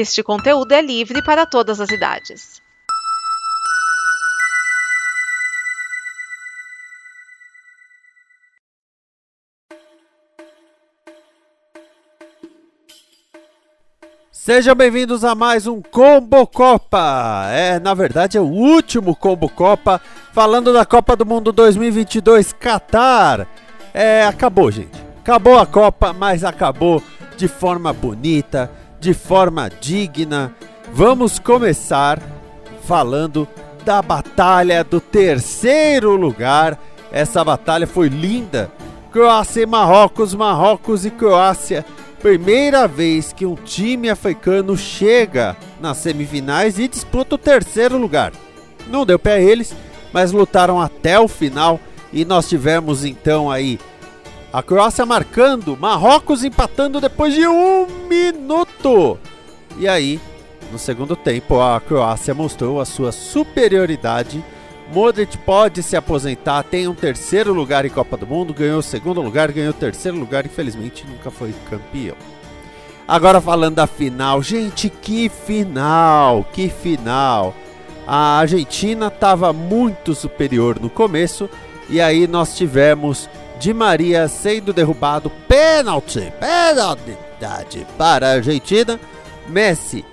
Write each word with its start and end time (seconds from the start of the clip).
Este 0.00 0.22
conteúdo 0.22 0.70
é 0.70 0.80
livre 0.80 1.20
para 1.24 1.44
todas 1.44 1.80
as 1.80 1.90
idades. 1.90 2.62
Sejam 14.30 14.76
bem-vindos 14.76 15.24
a 15.24 15.34
mais 15.34 15.66
um 15.66 15.82
Combo 15.82 16.46
Copa. 16.46 17.48
É, 17.50 17.80
na 17.80 17.92
verdade 17.92 18.38
é 18.38 18.40
o 18.40 18.44
último 18.44 19.16
Combo 19.16 19.48
Copa, 19.48 20.00
falando 20.32 20.72
da 20.72 20.86
Copa 20.86 21.16
do 21.16 21.26
Mundo 21.26 21.50
2022 21.50 22.52
Qatar. 22.52 23.48
É, 23.92 24.24
acabou, 24.24 24.70
gente. 24.70 24.96
Acabou 25.22 25.58
a 25.58 25.66
Copa, 25.66 26.12
mas 26.12 26.44
acabou 26.44 27.02
de 27.36 27.48
forma 27.48 27.92
bonita, 27.92 28.70
de 29.00 29.14
forma 29.14 29.70
digna. 29.80 30.54
Vamos 30.92 31.38
começar 31.38 32.20
falando 32.84 33.46
da 33.84 34.00
batalha 34.02 34.82
do 34.82 35.00
terceiro 35.00 36.16
lugar. 36.16 36.78
Essa 37.10 37.44
batalha 37.44 37.86
foi 37.86 38.08
linda. 38.08 38.70
Croácia 39.10 39.62
e 39.62 39.66
Marrocos, 39.66 40.34
Marrocos 40.34 41.06
e 41.06 41.10
Croácia 41.10 41.84
Primeira 42.20 42.88
vez 42.88 43.32
que 43.32 43.46
um 43.46 43.54
time 43.54 44.10
africano 44.10 44.76
chega 44.76 45.56
nas 45.80 45.98
semifinais 45.98 46.76
e 46.78 46.88
disputa 46.88 47.36
o 47.36 47.38
terceiro 47.38 47.96
lugar. 47.96 48.32
Não 48.88 49.06
deu 49.06 49.20
pé 49.20 49.34
a 49.34 49.40
eles, 49.40 49.72
mas 50.12 50.32
lutaram 50.32 50.80
até 50.80 51.18
o 51.20 51.28
final 51.28 51.78
e 52.12 52.24
nós 52.24 52.48
tivemos 52.48 53.04
então 53.04 53.48
aí 53.48 53.78
a 54.52 54.62
Croácia 54.62 55.04
marcando, 55.04 55.76
Marrocos 55.76 56.44
empatando 56.44 57.00
depois 57.00 57.34
de 57.34 57.46
um 57.46 57.86
minuto. 58.08 59.18
E 59.78 59.86
aí, 59.86 60.20
no 60.72 60.78
segundo 60.78 61.14
tempo, 61.14 61.60
a 61.60 61.80
Croácia 61.80 62.34
mostrou 62.34 62.80
a 62.80 62.84
sua 62.84 63.12
superioridade 63.12 64.42
Modric 64.92 65.36
pode 65.38 65.82
se 65.82 65.96
aposentar, 65.96 66.62
tem 66.62 66.88
um 66.88 66.94
terceiro 66.94 67.52
lugar 67.52 67.84
em 67.84 67.90
Copa 67.90 68.16
do 68.16 68.26
Mundo, 68.26 68.54
ganhou 68.54 68.78
o 68.78 68.82
segundo 68.82 69.20
lugar, 69.20 69.52
ganhou 69.52 69.70
o 69.70 69.74
terceiro 69.74 70.16
lugar, 70.16 70.46
infelizmente 70.46 71.06
nunca 71.06 71.30
foi 71.30 71.54
campeão. 71.68 72.16
Agora 73.06 73.40
falando 73.40 73.76
da 73.76 73.86
final, 73.86 74.42
gente, 74.42 74.88
que 74.88 75.28
final, 75.28 76.44
que 76.52 76.70
final. 76.70 77.54
A 78.06 78.38
Argentina 78.38 79.08
estava 79.08 79.52
muito 79.52 80.14
superior 80.14 80.80
no 80.80 80.88
começo 80.88 81.50
e 81.90 82.00
aí 82.00 82.26
nós 82.26 82.56
tivemos 82.56 83.28
Di 83.58 83.74
Maria 83.74 84.28
sendo 84.28 84.72
derrubado, 84.72 85.30
pênalti, 85.48 86.32
pênalti 86.40 87.86
para 87.96 88.28
a 88.28 88.32
Argentina. 88.32 88.98
Messi 89.48 90.04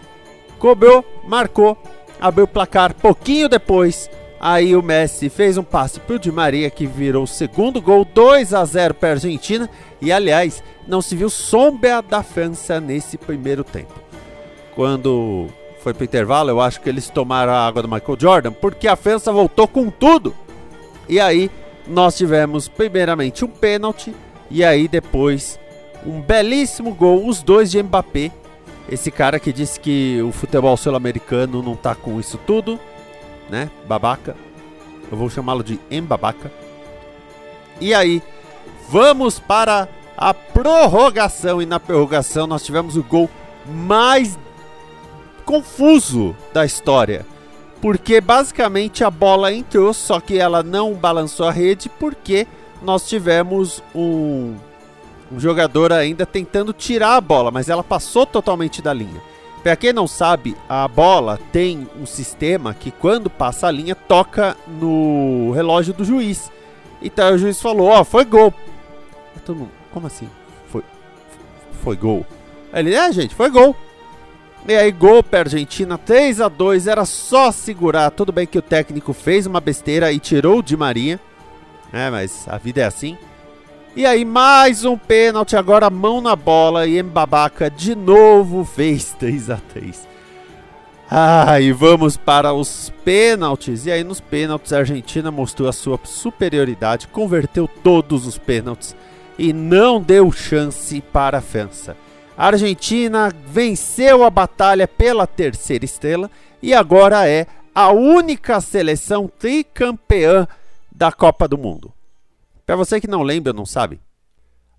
cobrou, 0.57 1.03
marcou, 1.27 1.77
abriu 2.19 2.45
o 2.45 2.47
placar 2.47 2.93
pouquinho 2.93 3.49
depois 3.49 4.09
Aí 4.47 4.75
o 4.75 4.83
Messi 4.83 5.27
fez 5.27 5.57
um 5.57 5.63
passe 5.63 5.99
pro 5.99 6.19
Di 6.19 6.31
Maria 6.31 6.69
que 6.69 6.85
virou 6.85 7.23
o 7.23 7.27
segundo 7.27 7.81
gol, 7.81 8.05
2 8.05 8.53
a 8.53 8.63
0 8.63 8.93
para 8.93 9.09
a 9.09 9.11
Argentina. 9.13 9.67
E 9.99 10.11
aliás, 10.11 10.63
não 10.87 11.01
se 11.01 11.15
viu 11.15 11.31
sombra 11.31 11.99
da 11.99 12.21
França 12.21 12.79
nesse 12.79 13.17
primeiro 13.17 13.63
tempo. 13.63 13.93
Quando 14.75 15.47
foi 15.79 15.95
pro 15.95 16.03
intervalo, 16.03 16.51
eu 16.51 16.61
acho 16.61 16.79
que 16.79 16.87
eles 16.87 17.09
tomaram 17.09 17.53
a 17.53 17.65
água 17.65 17.81
do 17.81 17.87
Michael 17.87 18.17
Jordan, 18.19 18.51
porque 18.51 18.87
a 18.87 18.95
França 18.95 19.31
voltou 19.31 19.67
com 19.67 19.89
tudo. 19.89 20.35
E 21.09 21.19
aí 21.19 21.49
nós 21.87 22.15
tivemos 22.17 22.67
primeiramente 22.67 23.45
um 23.45 23.49
pênalti 23.49 24.13
e 24.49 24.63
aí 24.63 24.87
depois 24.87 25.59
um 26.05 26.21
belíssimo 26.21 26.93
gol, 26.93 27.27
os 27.27 27.41
dois 27.41 27.71
de 27.71 27.81
Mbappé. 27.81 28.31
Esse 28.89 29.09
cara 29.09 29.39
que 29.39 29.51
disse 29.51 29.79
que 29.79 30.21
o 30.21 30.31
futebol 30.31 30.77
sul-americano 30.77 31.63
não 31.63 31.75
tá 31.75 31.95
com 31.95 32.19
isso 32.19 32.39
tudo 32.45 32.79
né? 33.49 33.69
Babaca. 33.87 34.35
Eu 35.11 35.17
vou 35.17 35.29
chamá-lo 35.29 35.63
de 35.63 35.79
Embabaca. 35.89 36.51
E 37.79 37.93
aí, 37.93 38.21
vamos 38.89 39.39
para 39.39 39.87
a 40.17 40.33
prorrogação. 40.33 41.61
E 41.61 41.65
na 41.65 41.79
prorrogação 41.79 42.47
nós 42.47 42.63
tivemos 42.63 42.97
o 42.97 43.03
gol 43.03 43.29
mais 43.65 44.37
confuso 45.43 46.35
da 46.53 46.65
história. 46.65 47.25
Porque 47.85 48.19
basicamente 48.19 49.03
a 49.03 49.11
bola 49.11 49.53
entrou, 49.53 49.93
só 49.93 50.19
que 50.19 50.39
ela 50.39 50.63
não 50.63 50.95
balançou 50.95 51.47
a 51.47 51.51
rede, 51.51 51.87
porque 51.87 52.47
nós 52.81 53.07
tivemos 53.07 53.79
um, 53.93 54.55
um 55.31 55.39
jogador 55.39 55.93
ainda 55.93 56.25
tentando 56.25 56.73
tirar 56.73 57.15
a 57.15 57.21
bola, 57.21 57.51
mas 57.51 57.69
ela 57.69 57.83
passou 57.83 58.25
totalmente 58.25 58.81
da 58.81 58.91
linha. 58.91 59.21
Para 59.61 59.75
quem 59.75 59.93
não 59.93 60.07
sabe, 60.07 60.57
a 60.67 60.87
bola 60.87 61.39
tem 61.51 61.87
um 61.95 62.07
sistema 62.07 62.73
que 62.73 62.89
quando 62.89 63.29
passa 63.29 63.67
a 63.67 63.71
linha 63.71 63.93
toca 63.93 64.57
no 64.67 65.51
relógio 65.51 65.93
do 65.93 66.03
juiz. 66.03 66.51
Então 67.03 67.35
o 67.35 67.37
juiz 67.37 67.61
falou: 67.61 67.89
Ó, 67.89 68.01
oh, 68.01 68.03
foi 68.03 68.25
gol. 68.25 68.51
mundo, 69.47 69.69
como 69.93 70.07
assim? 70.07 70.27
Foi, 70.71 70.81
foi 71.83 71.95
gol? 71.95 72.25
Ele, 72.73 72.95
é, 72.95 73.11
gente, 73.11 73.35
foi 73.35 73.51
gol. 73.51 73.75
E 74.67 74.73
aí, 74.75 74.91
gol 74.91 75.21
para 75.21 75.41
Argentina, 75.41 75.95
3 75.95 76.41
a 76.41 76.47
2 76.47 76.87
Era 76.87 77.05
só 77.05 77.51
segurar. 77.51 78.09
Tudo 78.09 78.31
bem 78.31 78.47
que 78.47 78.57
o 78.57 78.63
técnico 78.63 79.13
fez 79.13 79.45
uma 79.45 79.61
besteira 79.61 80.11
e 80.11 80.19
tirou 80.19 80.61
Di 80.63 80.75
Maria. 80.75 81.19
É, 81.93 82.09
mas 82.09 82.47
a 82.47 82.57
vida 82.57 82.81
é 82.81 82.85
assim. 82.85 83.15
E 83.95 84.05
aí, 84.07 84.25
mais 84.25 84.83
um 84.83 84.97
pênalti, 84.97 85.55
agora 85.55 85.89
mão 85.89 86.19
na 86.19 86.35
bola 86.35 86.87
e 86.87 87.01
Mbabaca 87.01 87.69
de 87.69 87.95
novo 87.95 88.65
fez 88.65 89.15
3 89.17 89.51
a 89.51 89.57
3 89.57 90.07
Ah, 91.09 91.61
e 91.61 91.71
vamos 91.71 92.17
para 92.17 92.51
os 92.51 92.91
pênaltis. 93.05 93.85
E 93.85 93.91
aí, 93.91 94.03
nos 94.03 94.19
pênaltis, 94.19 94.73
a 94.73 94.79
Argentina 94.79 95.29
mostrou 95.29 95.69
a 95.69 95.73
sua 95.73 95.99
superioridade, 96.03 97.07
converteu 97.07 97.69
todos 97.83 98.25
os 98.25 98.37
pênaltis 98.37 98.95
e 99.37 99.53
não 99.53 100.01
deu 100.01 100.31
chance 100.31 100.99
para 101.13 101.37
a 101.37 101.41
França. 101.41 101.95
A 102.37 102.47
Argentina 102.47 103.33
venceu 103.47 104.23
a 104.23 104.29
batalha 104.29 104.87
pela 104.87 105.25
terceira 105.25 105.85
estrela 105.85 106.29
e 106.61 106.73
agora 106.73 107.27
é 107.27 107.47
a 107.73 107.91
única 107.91 108.59
seleção 108.59 109.27
tricampeã 109.39 110.47
da 110.91 111.11
Copa 111.11 111.47
do 111.47 111.57
Mundo. 111.57 111.93
Para 112.65 112.75
você 112.75 112.99
que 112.99 113.07
não 113.07 113.21
lembra, 113.21 113.53
não 113.53 113.65
sabe, 113.65 114.01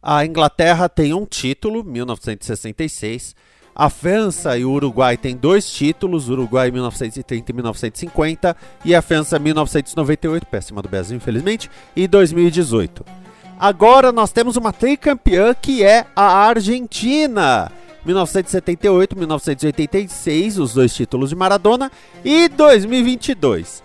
a 0.02 0.24
Inglaterra 0.24 0.88
tem 0.88 1.14
um 1.14 1.24
título, 1.24 1.82
1966. 1.82 3.34
A 3.74 3.90
França 3.90 4.56
e 4.56 4.64
o 4.64 4.70
Uruguai 4.70 5.16
têm 5.16 5.36
dois 5.36 5.70
títulos, 5.70 6.28
Uruguai 6.28 6.70
1930 6.70 7.50
e 7.50 7.54
1950 7.54 8.56
e 8.84 8.94
a 8.94 9.02
França 9.02 9.38
1998, 9.38 10.46
péssima 10.46 10.80
do 10.80 10.88
Brasil, 10.88 11.16
infelizmente, 11.16 11.70
e 11.94 12.08
2018. 12.08 13.25
Agora 13.58 14.12
nós 14.12 14.32
temos 14.32 14.56
uma 14.56 14.72
tricampeã 14.72 15.54
que 15.54 15.82
é 15.82 16.06
a 16.14 16.46
Argentina. 16.46 17.72
1978, 18.04 19.18
1986, 19.18 20.58
os 20.58 20.74
dois 20.74 20.94
títulos 20.94 21.30
de 21.30 21.36
Maradona, 21.36 21.90
e 22.24 22.48
2022. 22.48 23.82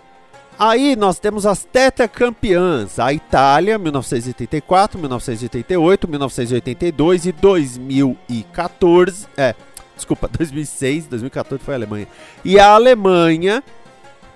Aí 0.58 0.94
nós 0.94 1.18
temos 1.18 1.44
as 1.44 1.64
tetracampeãs, 1.64 3.00
a 3.00 3.12
Itália, 3.12 3.78
1984, 3.78 4.98
1988, 5.00 6.08
1982 6.08 7.26
e 7.26 7.32
2014. 7.32 9.26
É, 9.36 9.54
desculpa, 9.96 10.28
2006, 10.38 11.06
2014 11.06 11.64
foi 11.64 11.74
a 11.74 11.78
Alemanha. 11.78 12.06
E 12.44 12.60
a 12.60 12.68
Alemanha, 12.68 13.64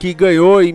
que 0.00 0.12
ganhou 0.12 0.60
em 0.62 0.72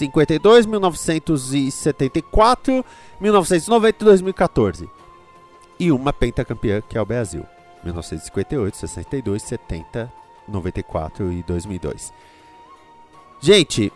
1952, 0.00 0.66
1974, 0.66 2.84
1990 3.20 3.98
e 3.98 4.04
2014. 4.04 4.90
E 5.78 5.92
uma 5.92 6.12
pentacampeã, 6.12 6.82
que 6.86 6.96
é 6.96 7.00
o 7.00 7.06
Brasil, 7.06 7.44
1958, 7.82 8.76
62, 8.76 9.42
70, 9.42 10.12
94 10.48 11.32
e 11.32 11.42
2002. 11.42 12.12
Gente, 13.40 13.92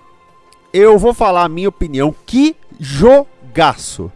eu 0.73 0.99
vou 0.99 1.12
falar 1.12 1.44
a 1.44 1.49
minha 1.49 1.69
opinião. 1.69 2.14
Que 2.25 2.56
jogaço! 2.78 4.11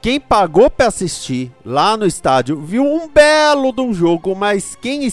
Quem 0.00 0.18
pagou 0.18 0.68
para 0.68 0.88
assistir 0.88 1.52
lá 1.64 1.96
no 1.96 2.06
estádio 2.06 2.60
viu 2.60 2.82
um 2.82 3.08
belo 3.08 3.72
de 3.72 3.82
um 3.82 3.94
jogo, 3.94 4.34
mas 4.34 4.74
quem, 4.74 5.08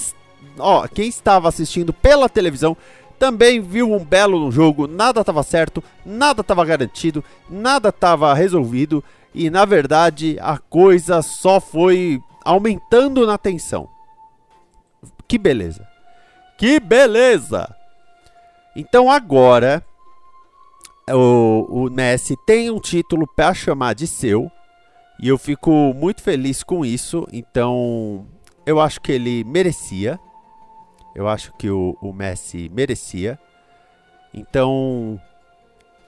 ó, 0.58 0.88
quem 0.88 1.08
estava 1.08 1.48
assistindo 1.48 1.94
pela 1.94 2.28
televisão 2.28 2.76
também 3.20 3.60
viu 3.60 3.92
um 3.92 4.04
belo 4.04 4.50
jogo. 4.52 4.88
Nada 4.88 5.20
estava 5.20 5.44
certo, 5.44 5.84
nada 6.06 6.42
estava 6.42 6.64
garantido, 6.64 7.24
nada 7.50 7.90
estava 7.90 8.34
resolvido 8.34 9.04
e 9.36 9.50
na 9.50 9.66
verdade 9.66 10.38
a 10.42 10.58
coisa 10.58 11.22
só 11.22 11.60
foi 11.60 12.22
aumentando 12.44 13.28
na 13.28 13.38
tensão. 13.38 13.88
Que 15.28 15.38
beleza! 15.38 15.88
Que 16.58 16.80
beleza! 16.80 17.76
Então 18.76 19.12
agora 19.12 19.86
o, 21.10 21.86
o 21.86 21.90
Messi 21.90 22.36
tem 22.46 22.72
um 22.72 22.80
título 22.80 23.28
para 23.28 23.54
chamar 23.54 23.94
de 23.94 24.08
seu 24.08 24.52
e 25.22 25.28
eu 25.28 25.38
fico 25.38 25.94
muito 25.94 26.22
feliz 26.22 26.64
com 26.64 26.86
isso. 26.86 27.28
Então 27.32 28.26
eu 28.66 28.80
acho 28.80 29.02
que 29.02 29.12
ele 29.12 29.44
merecia, 29.44 30.20
Eu 31.16 31.28
acho 31.28 31.54
que 31.58 31.70
o, 31.70 31.98
o 32.02 32.14
Messi 32.14 32.70
merecia. 32.74 33.40
Então, 34.34 35.20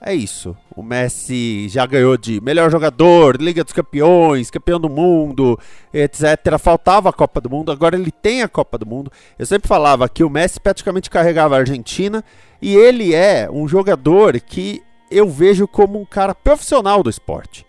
é 0.00 0.14
isso. 0.14 0.56
O 0.74 0.82
Messi 0.82 1.68
já 1.68 1.86
ganhou 1.86 2.16
de 2.16 2.40
melhor 2.40 2.70
jogador, 2.70 3.40
Liga 3.40 3.62
dos 3.62 3.72
Campeões, 3.72 4.50
campeão 4.50 4.80
do 4.80 4.88
mundo, 4.88 5.58
etc. 5.94 6.58
Faltava 6.58 7.08
a 7.08 7.12
Copa 7.12 7.40
do 7.40 7.48
Mundo, 7.48 7.70
agora 7.70 7.96
ele 7.96 8.10
tem 8.10 8.42
a 8.42 8.48
Copa 8.48 8.76
do 8.76 8.84
Mundo. 8.84 9.12
Eu 9.38 9.46
sempre 9.46 9.68
falava 9.68 10.08
que 10.08 10.24
o 10.24 10.30
Messi 10.30 10.58
praticamente 10.58 11.08
carregava 11.08 11.54
a 11.54 11.58
Argentina 11.58 12.24
e 12.60 12.74
ele 12.74 13.14
é 13.14 13.48
um 13.50 13.68
jogador 13.68 14.40
que 14.40 14.82
eu 15.08 15.28
vejo 15.28 15.68
como 15.68 16.00
um 16.00 16.04
cara 16.04 16.34
profissional 16.34 17.02
do 17.02 17.10
esporte. 17.10 17.64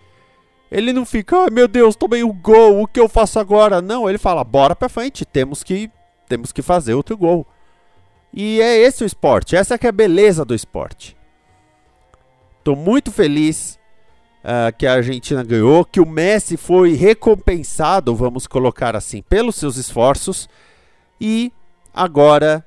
Ele 0.72 0.92
não 0.92 1.06
fica, 1.06 1.38
ai 1.38 1.48
oh, 1.50 1.54
meu 1.54 1.68
Deus, 1.68 1.96
tomei 1.96 2.24
um 2.24 2.34
gol, 2.34 2.82
o 2.82 2.88
que 2.88 3.00
eu 3.00 3.08
faço 3.08 3.38
agora? 3.38 3.80
Não, 3.80 4.10
ele 4.10 4.18
fala, 4.18 4.44
bora 4.44 4.76
pra 4.76 4.90
frente, 4.90 5.24
temos 5.24 5.64
que, 5.64 5.92
temos 6.34 6.52
que 6.52 6.64
fazer 6.64 6.96
outro 6.96 7.16
gol. 7.16 7.46
E 8.34 8.60
é 8.60 8.76
esse 8.78 9.04
o 9.04 9.06
esporte, 9.06 9.56
essa 9.56 9.78
que 9.78 9.86
é 9.86 9.90
a 9.90 9.94
beleza 9.94 10.44
do 10.44 10.56
esporte. 10.56 11.16
Estou 12.58 12.76
muito 12.76 13.12
feliz 13.12 13.78
uh, 14.44 14.76
que 14.76 14.88
a 14.88 14.94
Argentina 14.94 15.44
ganhou, 15.44 15.86
que 15.86 16.00
o 16.00 16.06
Messi 16.08 16.58
foi 16.58 16.94
recompensado, 16.94 18.16
vamos 18.16 18.48
colocar 18.48 18.96
assim, 18.96 19.22
pelos 19.22 19.56
seus 19.58 19.78
esforços. 19.78 20.50
E 21.22 21.54
agora, 21.94 22.66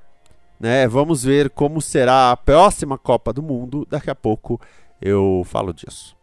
né, 0.61 0.87
vamos 0.87 1.25
ver 1.25 1.51
como 1.51 1.83
será 1.83 2.31
a 2.31 2.37
próxima 2.37 2.97
Copa 2.97 3.33
do 3.33 3.43
Mundo. 3.43 3.85
Daqui 3.91 4.11
a 4.11 4.15
pouco 4.15 4.61
eu 5.03 5.43
falo 5.45 5.75
disso. 5.75 6.17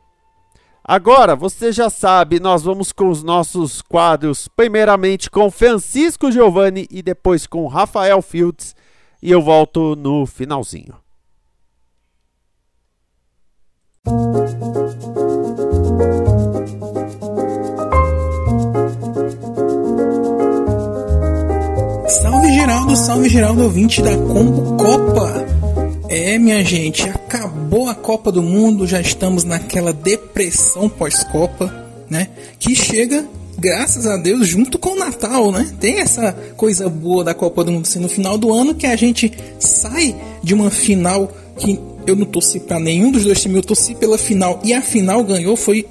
Agora, 0.85 1.33
você 1.33 1.71
já 1.71 1.89
sabe, 1.89 2.41
nós 2.41 2.63
vamos 2.63 2.91
com 2.91 3.07
os 3.07 3.23
nossos 3.23 3.81
quadros, 3.81 4.49
primeiramente 4.49 5.29
com 5.29 5.49
Francisco 5.49 6.29
Giovanni 6.29 6.87
e 6.91 7.01
depois 7.01 7.47
com 7.47 7.65
Rafael 7.67 8.21
Fields, 8.21 8.75
e 9.21 9.31
eu 9.31 9.41
volto 9.41 9.95
no 9.95 10.25
finalzinho. 10.25 10.95
Salve 22.09 22.51
Geraldo, 22.51 22.95
salve 22.97 23.29
Geraldo, 23.29 23.63
ouvinte 23.63 24.01
da 24.01 24.17
Combo 24.17 24.75
Copa. 24.75 25.52
É, 26.15 26.37
minha 26.37 26.63
gente, 26.63 27.01
acabou 27.09 27.89
a 27.89 27.95
Copa 27.95 28.31
do 28.31 28.43
Mundo, 28.43 28.85
já 28.85 29.01
estamos 29.01 29.43
naquela 29.43 29.91
depressão 29.91 30.87
pós-Copa, 30.87 31.73
né? 32.07 32.27
Que 32.59 32.75
chega, 32.75 33.25
graças 33.57 34.05
a 34.05 34.15
Deus, 34.15 34.47
junto 34.47 34.77
com 34.77 34.89
o 34.89 34.95
Natal, 34.95 35.51
né? 35.51 35.73
Tem 35.79 36.01
essa 36.01 36.31
coisa 36.55 36.87
boa 36.87 37.23
da 37.23 37.33
Copa 37.33 37.63
do 37.63 37.71
Mundo 37.71 37.87
ser 37.87 37.97
no 37.97 38.07
final 38.07 38.37
do 38.37 38.53
ano 38.53 38.75
que 38.75 38.85
a 38.85 38.95
gente 38.95 39.33
sai 39.57 40.15
de 40.43 40.53
uma 40.53 40.69
final 40.69 41.31
que 41.57 41.79
eu 42.05 42.15
não 42.15 42.27
torci 42.27 42.59
para 42.59 42.79
nenhum 42.79 43.11
dos 43.11 43.23
dois 43.23 43.41
times, 43.41 43.57
eu 43.57 43.63
torci 43.63 43.95
pela 43.95 44.15
final 44.15 44.59
e 44.63 44.71
a 44.71 44.83
final 44.83 45.23
ganhou, 45.23 45.57
foi 45.57 45.87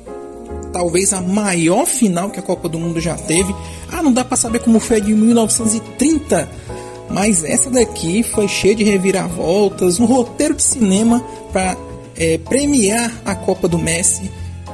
talvez 0.73 1.13
a 1.13 1.21
maior 1.21 1.85
final 1.85 2.31
que 2.31 2.39
a 2.39 2.43
Copa 2.43 2.69
do 2.69 2.79
Mundo 2.79 3.01
já 3.01 3.17
teve. 3.17 3.53
Ah, 3.91 4.01
não 4.01 4.13
dá 4.13 4.25
para 4.25 4.37
saber 4.37 4.61
como 4.61 4.79
foi 4.79 5.01
de 5.01 5.13
1930, 5.13 6.49
mas 7.09 7.45
essa 7.45 7.71
daqui 7.71 8.23
foi 8.23 8.49
cheia 8.49 8.75
de 8.75 8.85
reviravoltas, 8.85 10.01
um 10.01 10.05
roteiro 10.05 10.55
de 10.55 10.63
cinema 10.63 11.21
para 11.53 11.77
é, 12.17 12.39
premiar 12.39 13.13
a 13.25 13.35
Copa 13.35 13.69
do 13.69 13.79
Messi 13.79 14.31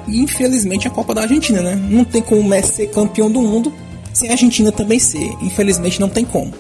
e 0.07 0.21
infelizmente 0.21 0.87
a 0.87 0.91
Copa 0.91 1.15
da 1.15 1.23
Argentina, 1.23 1.61
né? 1.61 1.75
Não 1.75 2.05
tem 2.05 2.23
como 2.23 2.41
o 2.41 2.45
Messi 2.45 2.73
ser 2.73 2.91
campeão 2.91 3.31
do 3.31 3.41
mundo 3.41 3.73
sem 4.13 4.29
a 4.29 4.33
Argentina 4.33 4.73
também 4.73 4.99
ser, 4.99 5.31
infelizmente 5.41 6.01
não 6.01 6.09
tem 6.09 6.25
como. 6.25 6.53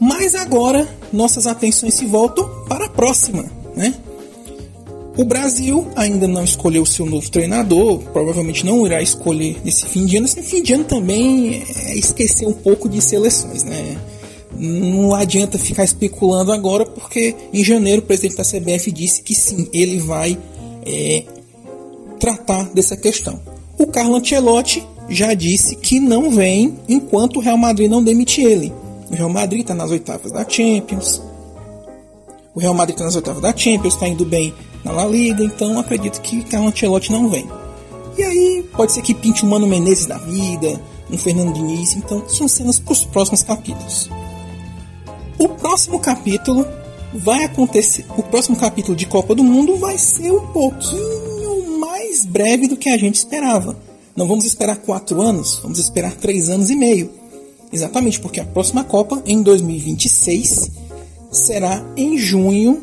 Mas 0.00 0.34
agora 0.34 0.88
nossas 1.12 1.46
atenções 1.46 1.94
se 1.94 2.06
voltam 2.06 2.48
para 2.68 2.86
a 2.86 2.88
próxima, 2.88 3.44
né? 3.74 3.94
O 5.16 5.24
Brasil 5.24 5.88
ainda 5.96 6.28
não 6.28 6.44
escolheu 6.44 6.86
seu 6.86 7.04
novo 7.04 7.28
treinador, 7.28 7.98
provavelmente 8.12 8.64
não 8.64 8.86
irá 8.86 9.02
escolher 9.02 9.56
nesse 9.64 9.84
fim 9.84 10.06
de 10.06 10.16
ano. 10.16 10.26
Esse 10.26 10.40
fim 10.42 10.62
de 10.62 10.72
ano 10.74 10.84
também 10.84 11.64
é 11.74 11.98
esquecer 11.98 12.46
um 12.46 12.52
pouco 12.52 12.88
de 12.88 13.02
seleções, 13.02 13.64
né? 13.64 13.98
Não 14.58 15.14
adianta 15.14 15.58
ficar 15.58 15.84
especulando 15.84 16.52
agora, 16.52 16.84
porque 16.84 17.34
em 17.52 17.62
janeiro 17.62 18.02
o 18.02 18.04
presidente 18.04 18.36
da 18.36 18.44
CBF 18.44 18.90
disse 18.90 19.22
que 19.22 19.34
sim, 19.34 19.68
ele 19.72 19.98
vai 19.98 20.36
é, 20.84 21.24
tratar 22.18 22.64
dessa 22.70 22.96
questão. 22.96 23.40
O 23.78 23.86
Carlo 23.86 24.16
Ancelotti 24.16 24.84
já 25.08 25.32
disse 25.34 25.76
que 25.76 26.00
não 26.00 26.30
vem 26.30 26.76
enquanto 26.88 27.36
o 27.36 27.40
Real 27.40 27.56
Madrid 27.56 27.90
não 27.90 28.02
demitir 28.02 28.44
ele. 28.44 28.72
O 29.10 29.14
Real 29.14 29.28
Madrid 29.28 29.60
está 29.62 29.74
nas 29.74 29.90
oitavas 29.90 30.32
da 30.32 30.46
Champions, 30.46 31.22
o 32.58 32.60
Real 32.60 32.74
Madrid 32.74 32.96
está 32.96 33.04
nas 33.04 33.14
oitavas 33.14 33.40
da 33.40 33.56
Champions, 33.56 33.94
está 33.94 34.08
indo 34.08 34.24
bem 34.24 34.52
na 34.84 34.90
La 34.90 35.06
Liga, 35.06 35.44
então 35.44 35.78
acredito 35.78 36.20
que 36.20 36.42
Carlo 36.42 36.66
Ancelotti 36.66 37.12
não 37.12 37.28
vem. 37.28 37.48
E 38.16 38.22
aí 38.24 38.64
pode 38.76 38.90
ser 38.90 39.00
que 39.00 39.14
pinte 39.14 39.46
um 39.46 39.48
Mano 39.48 39.64
Menezes 39.64 40.06
da 40.06 40.18
vida, 40.18 40.80
um 41.08 41.16
Fernando 41.16 41.54
Diniz, 41.54 41.94
então 41.94 42.28
são 42.28 42.48
cenas 42.48 42.80
para 42.80 42.92
os 42.92 43.04
próximos 43.04 43.42
capítulos. 43.42 44.10
O 45.38 45.48
próximo 45.48 46.00
capítulo 46.00 46.66
vai 47.14 47.44
acontecer, 47.44 48.04
o 48.16 48.22
próximo 48.24 48.56
capítulo 48.56 48.96
de 48.96 49.06
Copa 49.06 49.36
do 49.36 49.44
Mundo 49.44 49.76
vai 49.76 49.96
ser 49.96 50.32
um 50.32 50.48
pouquinho 50.48 51.78
mais 51.78 52.24
breve 52.24 52.66
do 52.66 52.76
que 52.76 52.88
a 52.88 52.98
gente 52.98 53.14
esperava. 53.14 53.78
Não 54.16 54.26
vamos 54.26 54.44
esperar 54.44 54.78
quatro 54.78 55.20
anos, 55.20 55.60
vamos 55.62 55.78
esperar 55.78 56.16
três 56.16 56.48
anos 56.50 56.70
e 56.70 56.74
meio. 56.74 57.12
Exatamente, 57.72 58.18
porque 58.18 58.40
a 58.40 58.44
próxima 58.44 58.82
Copa, 58.82 59.22
em 59.24 59.40
2026, 59.40 60.72
será 61.30 61.84
em 61.96 62.18
junho 62.18 62.82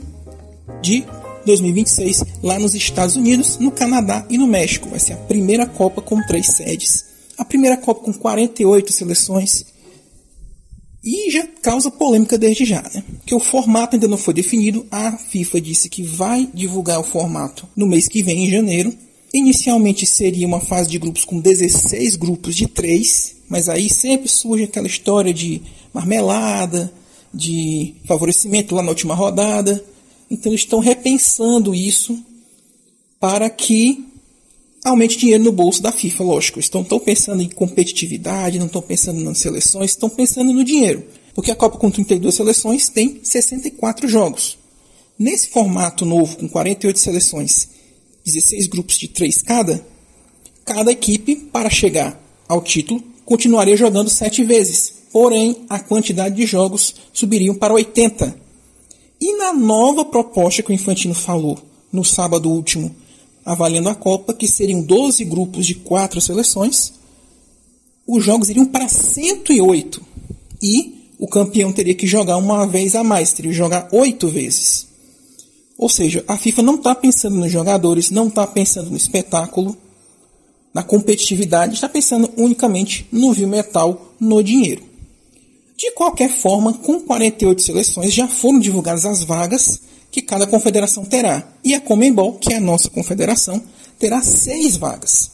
de 0.82 1.04
2026, 1.46 2.24
lá 2.42 2.58
nos 2.58 2.74
Estados 2.74 3.18
Unidos, 3.18 3.58
no 3.58 3.70
Canadá 3.70 4.26
e 4.30 4.38
no 4.38 4.48
México. 4.48 4.88
Vai 4.88 5.00
ser 5.00 5.14
a 5.14 5.18
primeira 5.18 5.66
Copa 5.66 6.02
com 6.02 6.26
três 6.26 6.48
sedes. 6.48 7.04
A 7.38 7.44
primeira 7.44 7.76
Copa 7.76 8.02
com 8.02 8.14
48 8.14 8.94
seleções. 8.94 9.66
E 11.06 11.30
já 11.30 11.46
causa 11.62 11.92
polêmica 11.92 12.36
desde 12.36 12.66
já, 12.66 12.82
né? 12.82 13.04
Que 13.26 13.36
o 13.36 13.40
formato 13.40 13.96
ainda 13.96 14.08
não 14.08 14.18
foi 14.18 14.34
definido. 14.34 14.88
A 14.90 15.12
FIFA 15.12 15.62
disse 15.62 15.88
que 15.88 16.02
vai 16.02 16.50
divulgar 16.52 17.00
o 17.00 17.04
formato 17.04 17.68
no 17.76 17.86
mês 17.86 18.08
que 18.08 18.24
vem, 18.24 18.46
em 18.46 18.50
janeiro. 18.50 18.92
Inicialmente 19.32 20.06
seria 20.06 20.48
uma 20.48 20.60
fase 20.60 20.90
de 20.90 20.98
grupos 20.98 21.24
com 21.24 21.40
16 21.40 22.16
grupos 22.16 22.56
de 22.56 22.68
3, 22.68 23.36
mas 23.48 23.70
aí 23.70 23.88
sempre 23.88 24.28
surge 24.28 24.64
aquela 24.64 24.88
história 24.88 25.32
de 25.32 25.62
marmelada, 25.94 26.92
de 27.32 27.94
favorecimento 28.06 28.74
lá 28.74 28.82
na 28.82 28.90
última 28.90 29.14
rodada. 29.14 29.84
Então 30.32 30.52
eles 30.52 30.62
estão 30.62 30.80
repensando 30.80 31.76
isso 31.76 32.18
para 33.20 33.48
que 33.50 34.06
aumente 34.86 35.18
dinheiro 35.18 35.44
no 35.44 35.52
bolso 35.52 35.82
da 35.82 35.92
FIFA, 35.92 36.24
lógico. 36.24 36.60
Estão, 36.60 36.82
estão 36.82 37.00
pensando 37.00 37.42
em 37.42 37.50
competitividade, 37.50 38.60
não 38.60 38.68
estão 38.68 38.82
pensando 38.82 39.20
nas 39.22 39.40
seleções, 39.40 39.92
estão 39.92 40.10
pensando 40.10 40.54
no 40.54 40.64
dinheiro. 40.64 41.04
Porque 41.34 41.52
a 41.52 41.56
Copa 41.56 41.78
com 41.78 41.92
32 41.92 42.34
seleções 42.34 42.88
tem 42.88 43.20
64 43.22 44.08
jogos. 44.08 44.58
Nesse 45.20 45.50
formato 45.50 46.06
novo, 46.06 46.38
com 46.38 46.48
48 46.48 47.00
seleções, 47.00 47.68
16 48.26 48.68
grupos 48.68 48.98
de 48.98 49.08
3 49.08 49.42
cada, 49.42 49.86
cada 50.64 50.92
equipe, 50.92 51.36
para 51.36 51.70
chegar 51.70 52.22
ao 52.48 52.62
título, 52.62 53.04
continuaria 53.26 53.76
jogando 53.76 54.10
7 54.10 54.44
vezes 54.44 54.96
porém 55.16 55.66
a 55.70 55.80
quantidade 55.80 56.36
de 56.36 56.46
jogos 56.46 56.94
subiriam 57.14 57.56
para 57.56 57.74
80. 57.74 58.38
E 59.22 59.38
na 59.38 59.54
nova 59.54 60.04
proposta 60.04 60.62
que 60.62 60.72
o 60.72 60.74
Infantino 60.74 61.16
falou 61.16 61.58
no 61.90 62.04
sábado 62.04 62.52
último, 62.52 62.94
avaliando 63.46 63.90
a 63.90 63.96
Copa, 63.96 64.34
que 64.34 64.48
seriam 64.48 64.82
12 64.82 65.24
grupos 65.24 65.68
de 65.68 65.76
4 65.76 66.20
seleções, 66.20 66.94
os 68.08 68.24
jogos 68.24 68.50
iriam 68.50 68.66
para 68.66 68.88
108. 68.88 70.02
E 70.62 71.12
o 71.20 71.28
campeão 71.28 71.72
teria 71.72 71.94
que 71.94 72.08
jogar 72.08 72.38
uma 72.38 72.66
vez 72.66 72.96
a 72.96 73.04
mais, 73.04 73.34
teria 73.34 73.52
que 73.52 73.58
jogar 73.58 73.88
8 73.92 74.28
vezes. 74.30 74.88
Ou 75.78 75.90
seja, 75.90 76.24
a 76.28 76.38
FIFA 76.38 76.64
não 76.64 76.76
está 76.76 76.96
pensando 76.96 77.36
nos 77.36 77.52
jogadores, 77.52 78.10
não 78.10 78.28
está 78.28 78.48
pensando 78.48 78.90
no 78.90 78.98
espetáculo, 78.98 79.78
na 80.74 80.82
competitividade, 80.84 81.76
está 81.76 81.88
pensando 81.88 82.30
unicamente 82.38 83.08
no 83.12 83.32
vil 83.32 83.48
metal, 83.48 84.14
no 84.20 84.42
dinheiro. 84.42 84.84
De 85.78 85.92
qualquer 85.92 86.30
forma, 86.30 86.74
com 86.74 87.02
48 87.02 87.62
seleções 87.62 88.14
já 88.14 88.28
foram 88.28 88.60
divulgadas 88.60 89.06
as 89.06 89.24
vagas 89.24 89.82
que 90.16 90.22
cada 90.22 90.48
confederação 90.48 91.04
terá. 91.04 91.46
E 91.62 91.76
a 91.76 91.82
Comembol, 91.82 92.36
que 92.36 92.54
é 92.54 92.56
a 92.56 92.62
nossa 92.62 92.90
confederação, 92.90 93.62
terá 94.00 94.22
seis 94.22 94.78
vagas. 94.78 95.32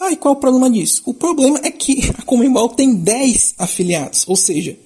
Ah, 0.00 0.10
e 0.10 0.16
qual 0.16 0.32
é 0.32 0.36
o 0.38 0.40
problema 0.40 0.70
disso? 0.70 1.02
O 1.04 1.12
problema 1.12 1.60
é 1.62 1.70
que 1.70 2.10
a 2.16 2.22
Comembol 2.22 2.70
tem 2.70 2.94
10 2.94 3.56
afiliados, 3.58 4.24
ou 4.26 4.34
seja, 4.34 4.78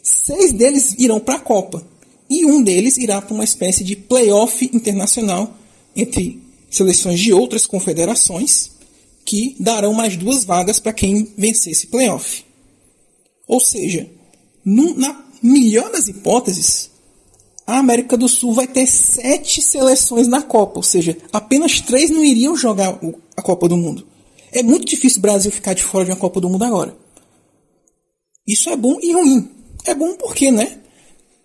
seis 0.00 0.52
deles 0.52 0.94
irão 0.96 1.18
para 1.18 1.36
a 1.36 1.40
Copa 1.40 1.84
e 2.30 2.44
um 2.44 2.62
deles 2.62 2.96
irá 2.98 3.20
para 3.20 3.34
uma 3.34 3.42
espécie 3.42 3.82
de 3.82 3.96
playoff 3.96 4.70
internacional 4.72 5.56
entre 5.96 6.40
seleções 6.70 7.18
de 7.18 7.32
outras 7.32 7.66
confederações 7.66 8.70
que 9.24 9.56
darão 9.58 9.92
mais 9.92 10.16
duas 10.16 10.44
vagas 10.44 10.78
para 10.78 10.92
quem 10.92 11.32
vencer 11.36 11.72
esse 11.72 11.88
playoff. 11.88 12.44
Ou 13.48 13.58
seja, 13.58 14.08
na 14.64 15.24
melhor 15.42 15.90
das 15.90 16.06
hipóteses, 16.06 16.90
a 17.68 17.80
América 17.80 18.16
do 18.16 18.26
Sul 18.30 18.54
vai 18.54 18.66
ter 18.66 18.86
sete 18.86 19.60
seleções 19.60 20.26
na 20.26 20.40
Copa, 20.40 20.78
ou 20.78 20.82
seja, 20.82 21.18
apenas 21.30 21.82
três 21.82 22.08
não 22.08 22.24
iriam 22.24 22.56
jogar 22.56 22.98
a 23.36 23.42
Copa 23.42 23.68
do 23.68 23.76
Mundo. 23.76 24.06
É 24.50 24.62
muito 24.62 24.86
difícil 24.86 25.18
o 25.18 25.20
Brasil 25.20 25.52
ficar 25.52 25.74
de 25.74 25.82
fora 25.82 26.06
de 26.06 26.10
uma 26.10 26.16
Copa 26.16 26.40
do 26.40 26.48
Mundo 26.48 26.64
agora. 26.64 26.96
Isso 28.46 28.70
é 28.70 28.76
bom 28.76 28.96
e 29.02 29.12
ruim. 29.12 29.50
É 29.84 29.94
bom 29.94 30.16
porque, 30.16 30.50
né? 30.50 30.78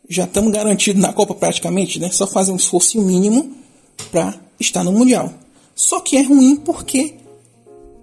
Já 0.08 0.24
estamos 0.24 0.53
garantidos 0.53 1.01
na 1.01 1.12
Copa 1.12 1.36
praticamente, 1.36 2.00
né? 2.00 2.10
Só 2.10 2.25
fazer 2.25 2.53
um 2.53 2.56
esforço 2.56 3.01
mínimo 3.01 3.58
para 4.10 4.34
estar 4.58 4.82
no 4.82 4.94
Mundial. 4.94 5.34
Só 5.75 6.00
que 6.00 6.15
é 6.15 6.22
ruim 6.22 6.56
porque 6.56 7.15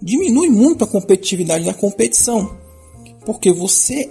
diminui 0.02 0.50
muito 0.50 0.84
a 0.84 0.86
competitividade 0.86 1.64
da 1.64 1.72
competição. 1.72 2.54
Porque 3.24 3.50
você 3.50 4.10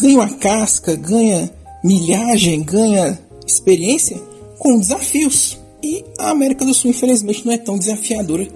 ganha 0.00 0.16
uma 0.16 0.34
casca, 0.34 0.96
ganha 0.96 1.54
milhagem, 1.86 2.62
ganha 2.62 3.18
experiência 3.46 4.20
com 4.58 4.78
desafios. 4.78 5.58
E 5.82 6.04
a 6.18 6.30
América 6.30 6.64
do 6.64 6.74
Sul, 6.74 6.90
infelizmente, 6.90 7.46
não 7.46 7.52
é 7.52 7.58
tão 7.58 7.78
desafiadora 7.78 8.48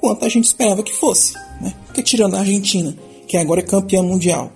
quanto 0.00 0.24
a 0.24 0.28
gente 0.28 0.44
esperava 0.44 0.82
que 0.82 0.92
fosse. 0.92 1.34
Né? 1.60 1.72
Porque 1.86 2.02
tirando 2.02 2.34
a 2.34 2.40
Argentina, 2.40 2.96
que 3.28 3.36
agora 3.36 3.60
é 3.60 3.64
campeã 3.64 4.02
mundial, 4.02 4.52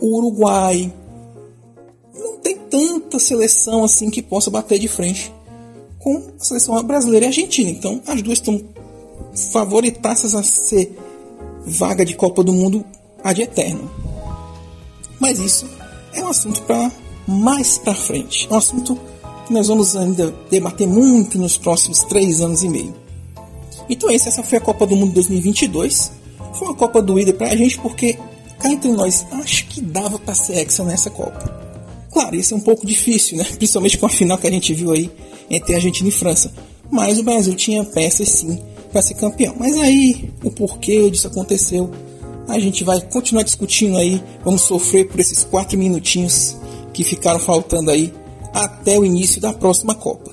o 0.00 0.16
Uruguai, 0.16 0.92
não 2.14 2.38
tem 2.38 2.56
tanta 2.56 3.18
seleção 3.18 3.84
assim 3.84 4.10
que 4.10 4.22
possa 4.22 4.50
bater 4.50 4.78
de 4.78 4.88
frente 4.88 5.32
com 5.98 6.16
a 6.16 6.42
seleção 6.42 6.82
brasileira 6.82 7.26
e 7.26 7.28
argentina. 7.28 7.70
Então 7.70 8.00
as 8.06 8.22
duas 8.22 8.38
estão 8.38 8.60
favoritadas 9.52 10.34
a 10.34 10.42
ser 10.42 10.96
vaga 11.66 12.04
de 12.04 12.14
Copa 12.14 12.42
do 12.42 12.52
Mundo 12.52 12.84
ad 13.22 13.40
eterno. 13.40 13.90
Mas 15.20 15.38
isso 15.38 15.68
é 16.12 16.24
um 16.24 16.28
assunto 16.28 16.62
para 16.62 16.90
mais 17.32 17.78
para 17.78 17.94
frente. 17.94 18.46
É 18.50 18.54
um 18.54 18.58
assunto 18.58 18.98
que 19.46 19.52
nós 19.52 19.68
vamos 19.68 19.96
ainda 19.96 20.34
debater 20.50 20.86
muito 20.86 21.38
nos 21.38 21.56
próximos 21.56 22.02
três 22.04 22.40
anos 22.40 22.62
e 22.62 22.68
meio. 22.68 22.94
Então 23.88 24.10
essa 24.10 24.42
foi 24.42 24.58
a 24.58 24.60
Copa 24.60 24.86
do 24.86 24.96
Mundo 24.96 25.14
2022. 25.14 26.12
Foi 26.54 26.68
uma 26.68 26.76
Copa 26.76 27.02
doída 27.02 27.32
para 27.32 27.48
a 27.48 27.56
gente 27.56 27.78
porque 27.78 28.18
cá 28.58 28.70
entre 28.70 28.90
nós 28.92 29.26
acho 29.32 29.66
que 29.66 29.80
dava 29.80 30.18
para 30.18 30.34
ser 30.34 30.58
hexa 30.58 30.84
nessa 30.84 31.10
Copa. 31.10 31.60
Claro, 32.12 32.36
isso 32.36 32.54
é 32.54 32.56
um 32.56 32.60
pouco 32.60 32.86
difícil, 32.86 33.38
né? 33.38 33.44
Principalmente 33.56 33.98
com 33.98 34.06
a 34.06 34.10
final 34.10 34.38
que 34.38 34.46
a 34.46 34.50
gente 34.50 34.72
viu 34.74 34.92
aí 34.92 35.10
entre 35.50 35.74
Argentina 35.74 36.08
e 36.08 36.12
França. 36.12 36.52
Mas 36.90 37.18
o 37.18 37.22
Brasil 37.22 37.54
tinha 37.54 37.82
peças 37.84 38.28
sim 38.28 38.62
para 38.92 39.00
ser 39.00 39.14
campeão. 39.14 39.54
Mas 39.58 39.76
aí 39.78 40.30
o 40.44 40.50
porquê 40.50 41.08
disso 41.10 41.26
aconteceu, 41.26 41.90
a 42.46 42.58
gente 42.58 42.84
vai 42.84 43.00
continuar 43.00 43.42
discutindo 43.42 43.96
aí. 43.96 44.22
Vamos 44.44 44.62
sofrer 44.62 45.08
por 45.08 45.18
esses 45.18 45.42
quatro 45.42 45.78
minutinhos 45.78 46.56
que 46.92 47.04
ficaram 47.04 47.38
faltando 47.38 47.90
aí 47.90 48.12
até 48.52 48.98
o 48.98 49.04
início 49.04 49.40
da 49.40 49.52
próxima 49.52 49.94
Copa. 49.94 50.30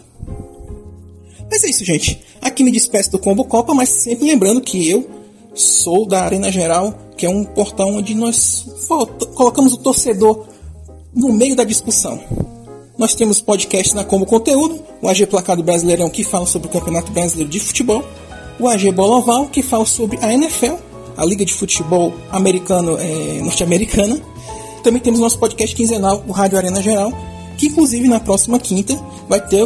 Mas 1.49 1.63
é 1.63 1.69
isso, 1.69 1.83
gente. 1.83 2.21
Aqui 2.41 2.63
me 2.63 2.71
despeço 2.71 3.11
do 3.11 3.19
Combo 3.19 3.43
Copa, 3.45 3.73
mas 3.73 3.89
sempre 3.89 4.25
lembrando 4.25 4.61
que 4.61 4.89
eu 4.89 5.09
sou 5.53 6.05
da 6.05 6.21
Arena 6.21 6.51
Geral, 6.51 6.93
que 7.17 7.25
é 7.25 7.29
um 7.29 7.43
portal 7.43 7.89
onde 7.89 8.13
nós 8.13 8.65
colocamos 9.35 9.73
o 9.73 9.77
torcedor 9.77 10.45
no 11.13 11.33
meio 11.33 11.55
da 11.55 11.63
discussão. 11.63 12.19
Nós 12.97 13.15
temos 13.15 13.41
podcast 13.41 13.95
na 13.95 14.03
Como 14.03 14.25
Conteúdo, 14.25 14.79
o 15.01 15.07
AG 15.07 15.25
Placado 15.25 15.63
Brasileirão 15.63 16.09
que 16.09 16.23
fala 16.23 16.45
sobre 16.45 16.67
o 16.67 16.71
Campeonato 16.71 17.11
Brasileiro 17.11 17.49
de 17.49 17.59
Futebol, 17.59 18.03
o 18.59 18.67
AG 18.67 18.91
Bola 18.91 19.17
Oval 19.17 19.47
que 19.47 19.63
fala 19.63 19.85
sobre 19.85 20.19
a 20.21 20.33
NFL, 20.33 20.75
a 21.15 21.25
Liga 21.25 21.45
de 21.45 21.53
Futebol 21.53 22.13
americano 22.29 22.97
é, 22.99 23.41
norte-americana. 23.41 24.21
Também 24.83 25.01
temos 25.01 25.19
nosso 25.19 25.37
podcast 25.37 25.75
quinzenal, 25.75 26.23
o 26.27 26.31
Rádio 26.31 26.57
Arena 26.57 26.81
Geral, 26.81 27.11
que 27.57 27.67
inclusive 27.67 28.07
na 28.07 28.19
próxima 28.19 28.59
quinta 28.59 28.97
vai 29.27 29.45
ter 29.45 29.63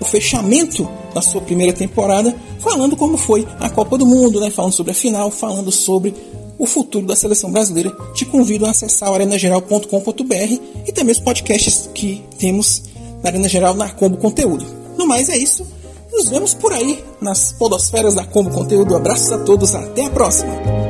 o 0.00 0.04
fechamento 0.04 0.88
da 1.14 1.22
sua 1.22 1.40
primeira 1.40 1.72
temporada, 1.72 2.34
falando 2.58 2.96
como 2.96 3.16
foi 3.16 3.46
a 3.60 3.70
Copa 3.70 3.96
do 3.96 4.06
Mundo, 4.06 4.40
né? 4.40 4.50
falando 4.50 4.72
sobre 4.72 4.92
a 4.92 4.94
final, 4.94 5.30
falando 5.30 5.70
sobre 5.70 6.14
o 6.58 6.66
futuro 6.66 7.06
da 7.06 7.16
seleção 7.16 7.50
brasileira, 7.50 7.90
te 8.14 8.24
convido 8.24 8.66
a 8.66 8.70
acessar 8.70 9.12
arenageral.com.br 9.12 10.60
e 10.86 10.92
também 10.92 11.12
os 11.12 11.20
podcasts 11.20 11.88
que 11.94 12.22
temos 12.38 12.82
na 13.22 13.30
Arena 13.30 13.48
Geral 13.48 13.74
na 13.74 13.88
Combo 13.90 14.16
Conteúdo. 14.16 14.64
No 14.96 15.06
mais 15.06 15.28
é 15.28 15.36
isso. 15.36 15.66
Nos 16.12 16.28
vemos 16.28 16.52
por 16.54 16.72
aí 16.72 17.02
nas 17.20 17.52
podosferas 17.52 18.14
da 18.14 18.24
Combo 18.24 18.50
Conteúdo. 18.50 18.94
Abraços 18.94 19.32
a 19.32 19.38
todos, 19.38 19.74
até 19.74 20.04
a 20.04 20.10
próxima! 20.10 20.81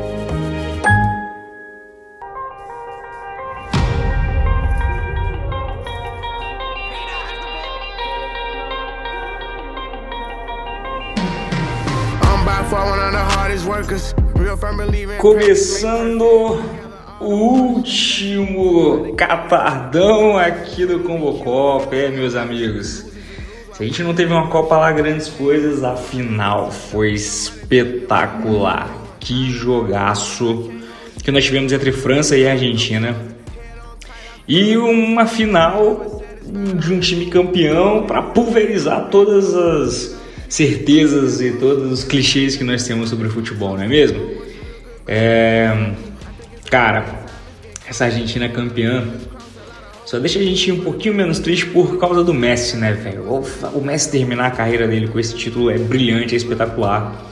Começando 15.22 16.60
o 17.20 17.32
último 17.32 19.14
catardão 19.14 20.36
aqui 20.36 20.84
do 20.84 20.98
Combocopa, 20.98 21.94
é 21.94 22.08
meus 22.08 22.34
amigos. 22.34 23.06
Se 23.72 23.84
a 23.84 23.86
gente 23.86 24.02
não 24.02 24.14
teve 24.14 24.32
uma 24.32 24.48
Copa 24.48 24.76
lá 24.76 24.90
grandes 24.90 25.28
coisas, 25.28 25.84
a 25.84 25.94
final 25.94 26.72
foi 26.72 27.12
espetacular. 27.12 28.92
Que 29.20 29.48
jogaço 29.52 30.72
que 31.22 31.30
nós 31.30 31.44
tivemos 31.44 31.72
entre 31.72 31.92
França 31.92 32.36
e 32.36 32.48
Argentina. 32.48 33.14
E 34.48 34.76
uma 34.76 35.24
final 35.24 36.20
de 36.80 36.92
um 36.92 36.98
time 36.98 37.26
campeão 37.26 38.06
para 38.08 38.22
pulverizar 38.22 39.08
todas 39.08 39.54
as 39.54 40.16
certezas 40.48 41.40
e 41.40 41.52
todos 41.52 41.92
os 41.92 42.02
clichês 42.02 42.56
que 42.56 42.64
nós 42.64 42.84
temos 42.84 43.08
sobre 43.08 43.28
o 43.28 43.30
futebol, 43.30 43.76
não 43.76 43.84
é 43.84 43.88
mesmo? 43.88 44.41
É... 45.06 45.92
Cara, 46.70 47.04
essa 47.86 48.06
Argentina 48.06 48.48
campeã 48.48 49.04
só 50.06 50.18
deixa 50.18 50.38
a 50.38 50.42
gente 50.42 50.70
um 50.72 50.80
pouquinho 50.80 51.14
menos 51.14 51.38
triste 51.38 51.66
por 51.66 51.98
causa 51.98 52.22
do 52.22 52.34
Messi, 52.34 52.76
né, 52.76 52.92
velho? 52.92 53.24
O 53.74 53.80
Messi 53.80 54.10
terminar 54.10 54.46
a 54.46 54.50
carreira 54.50 54.86
dele 54.86 55.08
com 55.08 55.18
esse 55.18 55.34
título 55.34 55.70
é 55.70 55.78
brilhante, 55.78 56.34
é 56.34 56.36
espetacular. 56.36 57.30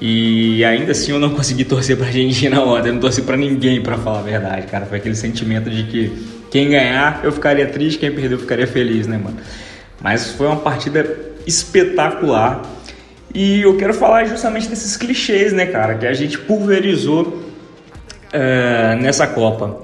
E 0.00 0.64
ainda 0.64 0.92
assim 0.92 1.12
eu 1.12 1.18
não 1.20 1.30
consegui 1.30 1.64
torcer 1.64 1.96
pra 1.96 2.06
Argentina 2.06 2.60
ontem, 2.60 2.88
eu 2.88 2.94
não 2.94 3.00
torci 3.00 3.22
pra 3.22 3.36
ninguém, 3.36 3.80
pra 3.80 3.96
falar 3.96 4.18
a 4.18 4.22
verdade, 4.22 4.66
cara. 4.66 4.84
Foi 4.84 4.98
aquele 4.98 5.14
sentimento 5.14 5.70
de 5.70 5.84
que 5.84 6.26
quem 6.50 6.70
ganhar 6.70 7.20
eu 7.22 7.30
ficaria 7.30 7.66
triste, 7.66 7.98
quem 7.98 8.10
perder 8.10 8.34
eu 8.34 8.38
ficaria 8.40 8.66
feliz, 8.66 9.06
né, 9.06 9.16
mano? 9.16 9.36
Mas 10.00 10.32
foi 10.32 10.48
uma 10.48 10.56
partida 10.56 11.08
espetacular. 11.46 12.62
E 13.34 13.62
eu 13.62 13.76
quero 13.76 13.94
falar 13.94 14.26
justamente 14.26 14.68
desses 14.68 14.96
clichês, 14.96 15.52
né, 15.52 15.66
cara, 15.66 15.94
que 15.94 16.06
a 16.06 16.12
gente 16.12 16.38
pulverizou 16.38 17.42
é, 18.32 18.96
nessa 19.00 19.26
Copa. 19.26 19.80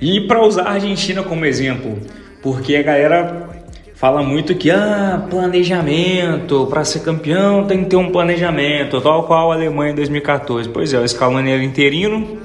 E 0.00 0.20
para 0.22 0.44
usar 0.44 0.62
a 0.62 0.72
Argentina 0.72 1.22
como 1.22 1.44
exemplo, 1.44 1.98
porque 2.42 2.76
a 2.76 2.82
galera 2.82 3.48
fala 3.94 4.22
muito 4.22 4.54
que 4.54 4.70
ah, 4.70 5.26
planejamento, 5.28 6.66
para 6.66 6.84
ser 6.84 7.00
campeão 7.00 7.66
tem 7.66 7.82
que 7.82 7.90
ter 7.90 7.96
um 7.96 8.12
planejamento, 8.12 9.00
tal 9.00 9.24
qual 9.24 9.50
a 9.50 9.54
Alemanha 9.54 9.92
em 9.92 9.96
2014. 9.96 10.68
Pois 10.68 10.92
é, 10.92 11.00
o 11.00 11.08
Scaloni 11.08 11.50
era 11.50 11.64
interino, 11.64 12.38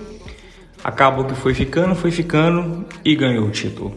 acabou 0.84 1.26
que 1.26 1.36
foi 1.36 1.54
ficando, 1.54 1.94
foi 1.94 2.12
ficando 2.12 2.86
e 3.06 3.16
ganhou 3.16 3.46
o 3.46 3.52
título. 3.52 3.94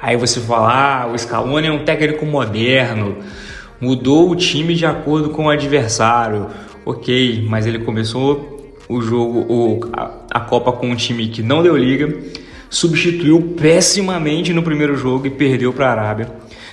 Aí 0.00 0.16
você 0.16 0.40
fala, 0.40 1.02
ah, 1.02 1.06
o 1.08 1.18
Scaloni 1.18 1.66
é 1.66 1.72
um 1.72 1.84
técnico 1.84 2.24
moderno, 2.24 3.18
mudou 3.80 4.30
o 4.30 4.36
time 4.36 4.74
de 4.74 4.84
acordo 4.84 5.30
com 5.30 5.46
o 5.46 5.50
adversário. 5.50 6.48
Ok, 6.84 7.46
mas 7.48 7.66
ele 7.66 7.80
começou 7.80 8.74
o 8.88 9.00
jogo, 9.00 9.46
o, 9.48 9.80
a, 9.92 10.10
a 10.30 10.40
Copa 10.40 10.72
com 10.72 10.90
um 10.90 10.96
time 10.96 11.28
que 11.28 11.42
não 11.42 11.62
deu 11.62 11.76
liga, 11.76 12.12
substituiu 12.68 13.54
pessimamente 13.56 14.52
no 14.52 14.62
primeiro 14.62 14.96
jogo 14.96 15.26
e 15.26 15.30
perdeu 15.30 15.72
para 15.72 15.86
a 15.86 15.90
Arábia. 15.92 16.30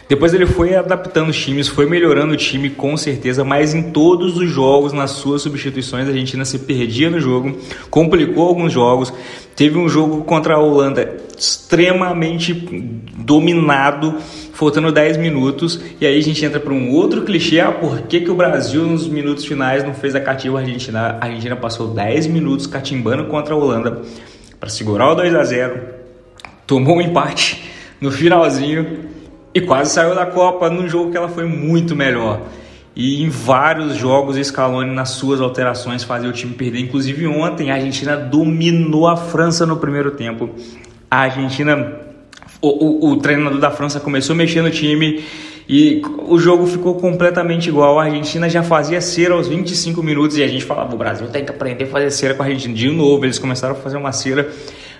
Depois 0.10 0.34
ele 0.34 0.46
foi 0.46 0.74
adaptando 0.74 1.30
os 1.30 1.38
times, 1.38 1.68
foi 1.68 1.86
melhorando 1.86 2.34
o 2.34 2.38
time 2.38 2.70
com 2.70 2.96
certeza, 2.96 3.44
mas 3.44 3.74
em 3.74 3.92
todos 3.92 4.38
os 4.38 4.50
jogos, 4.50 4.94
nas 4.94 5.12
suas 5.12 5.42
substituições, 5.42 6.08
a 6.08 6.12
Argentina 6.12 6.46
se 6.46 6.60
perdia 6.60 7.10
no 7.10 7.20
jogo, 7.20 7.58
complicou 7.90 8.48
alguns 8.48 8.72
jogos. 8.72 9.12
Teve 9.54 9.78
um 9.78 9.90
jogo 9.90 10.24
contra 10.24 10.56
a 10.56 10.60
Holanda 10.60 11.18
extremamente 11.38 12.54
dominado, 13.18 14.16
faltando 14.58 14.92
10 14.92 15.18
minutos, 15.18 15.80
e 16.02 16.06
aí 16.06 16.18
a 16.18 16.22
gente 16.22 16.44
entra 16.44 16.60
para 16.60 16.74
um 16.74 16.90
outro 16.90 17.22
clichê, 17.22 17.60
ah, 17.60 17.72
por 17.72 18.02
que, 18.02 18.22
que 18.22 18.32
o 18.32 18.36
Brasil 18.36 18.82
nos 18.88 19.08
minutos 19.08 19.46
finais 19.46 19.84
não 19.84 19.94
fez 19.94 20.16
a 20.16 20.20
cativa 20.20 20.60
Argentina? 20.60 21.20
A 21.22 21.26
Argentina 21.26 21.56
passou 21.56 21.90
10 21.90 22.26
minutos 22.26 22.66
catimbando 22.66 23.26
contra 23.26 23.54
a 23.54 23.58
Holanda 23.58 24.02
para 24.60 24.68
segurar 24.68 25.12
o 25.12 25.16
2 25.16 25.36
a 25.36 25.44
0 25.44 25.80
tomou 26.66 26.98
um 26.98 27.02
empate 27.02 27.64
no 28.02 28.12
finalzinho 28.12 29.06
e 29.54 29.62
quase 29.62 29.94
saiu 29.94 30.16
da 30.16 30.26
Copa 30.26 30.72
num 30.72 30.90
jogo 30.90 31.12
que 31.12 31.18
ela 31.18 31.30
foi 31.30 31.46
muito 31.46 31.96
melhor. 31.96 32.42
E 32.96 33.24
em 33.24 33.30
vários 33.30 33.96
jogos, 33.96 34.38
Scaloni, 34.38 34.92
nas 34.92 35.10
suas 35.10 35.40
alterações, 35.40 36.04
fazia 36.04 36.28
o 36.28 36.34
time 36.34 36.54
perder. 36.54 36.80
Inclusive 36.80 37.28
ontem, 37.28 37.70
a 37.70 37.76
Argentina 37.76 38.18
dominou 38.18 39.08
a 39.08 39.16
França 39.16 39.68
no 39.68 39.78
primeiro 39.78 40.12
tempo. 40.12 40.50
a 41.10 41.20
Argentina, 41.20 42.07
o, 42.62 42.68
o, 43.08 43.12
o 43.12 43.18
treinador 43.18 43.60
da 43.60 43.72
França 43.72 44.00
começou 44.00 44.34
a 44.34 44.38
mexer 44.38 44.62
no 44.62 44.72
time 44.72 45.24
e 45.70 46.02
o 46.28 46.40
jogo 46.40 46.66
ficou 46.66 46.96
completamente 46.96 47.68
igual. 47.68 48.00
A 48.00 48.06
Argentina 48.06 48.50
já 48.50 48.64
fazia 48.64 49.02
cera 49.02 49.34
aos 49.34 49.48
25 49.48 50.02
minutos 50.02 50.38
e 50.38 50.44
a 50.44 50.48
gente 50.48 50.64
falava: 50.64 50.96
o 50.96 50.98
Brasil 50.98 51.28
tem 51.28 51.44
que 51.44 51.52
aprender 51.52 51.84
a 51.84 51.88
fazer 51.88 52.12
cera 52.12 52.34
com 52.34 52.44
a 52.44 52.46
Argentina. 52.46 52.74
De 52.74 52.90
novo, 52.90 53.26
eles 53.26 53.38
começaram 53.38 53.76
a 53.76 53.78
fazer 53.78 53.98
uma 53.98 54.14
cera, 54.14 54.50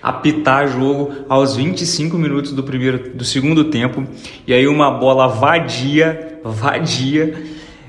apitar 0.02 0.68
jogo 0.68 1.12
aos 1.30 1.56
25 1.56 2.18
minutos 2.18 2.52
do 2.52 2.64
primeiro, 2.64 3.12
do 3.16 3.24
segundo 3.24 3.66
tempo. 3.66 4.06
E 4.46 4.54
aí 4.54 4.68
uma 4.68 4.92
bola 4.92 5.28
vadia, 5.28 6.40
vadia, 6.44 7.34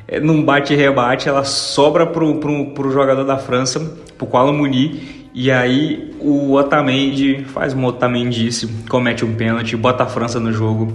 eh, 0.07 0.21
num 0.21 0.45
bate-rebate, 0.45 1.29
ela 1.29 1.43
sobra 1.43 2.07
pro, 2.07 2.37
pro 2.39 2.93
jogador 2.93 3.25
da 3.25 3.39
França, 3.39 3.81
pro 4.17 4.27
Kuala 4.27 4.53
Muni. 4.53 5.18
E 5.35 5.51
aí 5.51 6.15
o 6.21 6.55
Otamendi 6.55 7.45
faz 7.45 7.73
uma 7.73 7.89
Otamendice, 7.89 8.67
comete 8.89 9.25
um 9.25 9.35
pênalti, 9.35 9.77
bota 9.77 10.05
a 10.05 10.07
França 10.07 10.41
no 10.41 10.53
jogo. 10.53 10.93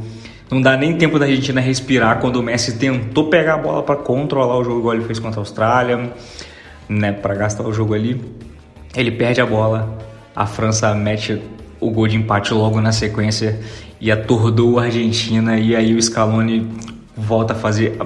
Não 0.52 0.62
dá 0.62 0.76
nem 0.76 0.98
tempo 0.98 1.18
da 1.18 1.26
Argentina 1.26 1.62
respirar 1.62 2.20
quando 2.20 2.38
o 2.38 2.44
Messi 2.44 2.78
tentou 2.78 3.30
pegar 3.30 3.56
a 3.56 3.58
bola 3.58 3.84
para 3.84 3.96
controlar 3.96 4.58
o 4.58 4.64
jogo 4.64 4.80
igual 4.80 4.96
ele 4.96 5.06
fez 5.06 5.20
contra 5.20 5.40
a 5.40 5.42
Austrália, 5.42 6.14
né, 6.88 7.12
para 7.12 7.34
gastar 7.36 7.64
o 7.64 7.74
jogo 7.74 7.94
ali. 7.94 8.22
Ele 8.96 9.12
perde 9.12 9.42
a 9.42 9.46
bola, 9.46 9.98
a 10.36 10.46
França 10.46 10.94
mete 10.94 11.42
o 11.80 11.90
gol 11.90 12.08
de 12.08 12.18
empate 12.18 12.54
logo 12.54 12.80
na 12.80 12.92
sequência 12.92 13.60
e 14.00 14.12
atordou 14.12 14.80
a 14.80 14.84
Argentina 14.84 15.58
e 15.58 15.76
aí 15.76 15.96
o 15.96 16.02
Scaloni 16.02 16.70
volta 17.16 17.54
a 17.54 17.56
fazer. 17.56 17.98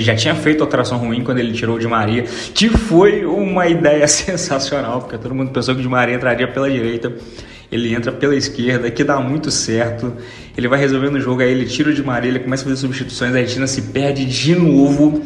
Já 0.00 0.14
tinha 0.14 0.34
feito 0.34 0.62
alteração 0.62 0.98
ruim 0.98 1.22
quando 1.24 1.38
ele 1.38 1.52
tirou 1.52 1.76
o 1.76 1.78
Di 1.78 1.88
Maria, 1.88 2.22
que 2.22 2.68
foi 2.68 3.24
uma 3.24 3.66
ideia 3.66 4.06
sensacional, 4.08 5.00
porque 5.00 5.18
todo 5.18 5.34
mundo 5.34 5.50
pensou 5.50 5.74
que 5.74 5.80
o 5.80 5.82
Di 5.82 5.88
Maria 5.88 6.14
entraria 6.14 6.48
pela 6.48 6.70
direita 6.70 7.12
ele 7.72 7.94
entra 7.94 8.12
pela 8.12 8.36
esquerda, 8.36 8.90
que 8.90 9.02
dá 9.02 9.18
muito 9.18 9.50
certo. 9.50 10.12
Ele 10.54 10.68
vai 10.68 10.78
resolvendo 10.78 11.14
o 11.14 11.20
jogo, 11.20 11.40
aí 11.40 11.50
ele 11.50 11.64
tira 11.64 11.88
o 11.88 11.94
de 11.94 12.02
Maria, 12.02 12.28
ele 12.28 12.38
começa 12.38 12.64
a 12.64 12.64
fazer 12.64 12.76
substituições, 12.76 13.34
a 13.34 13.38
Argentina 13.38 13.66
se 13.66 13.80
perde 13.80 14.26
de 14.26 14.54
novo. 14.54 15.22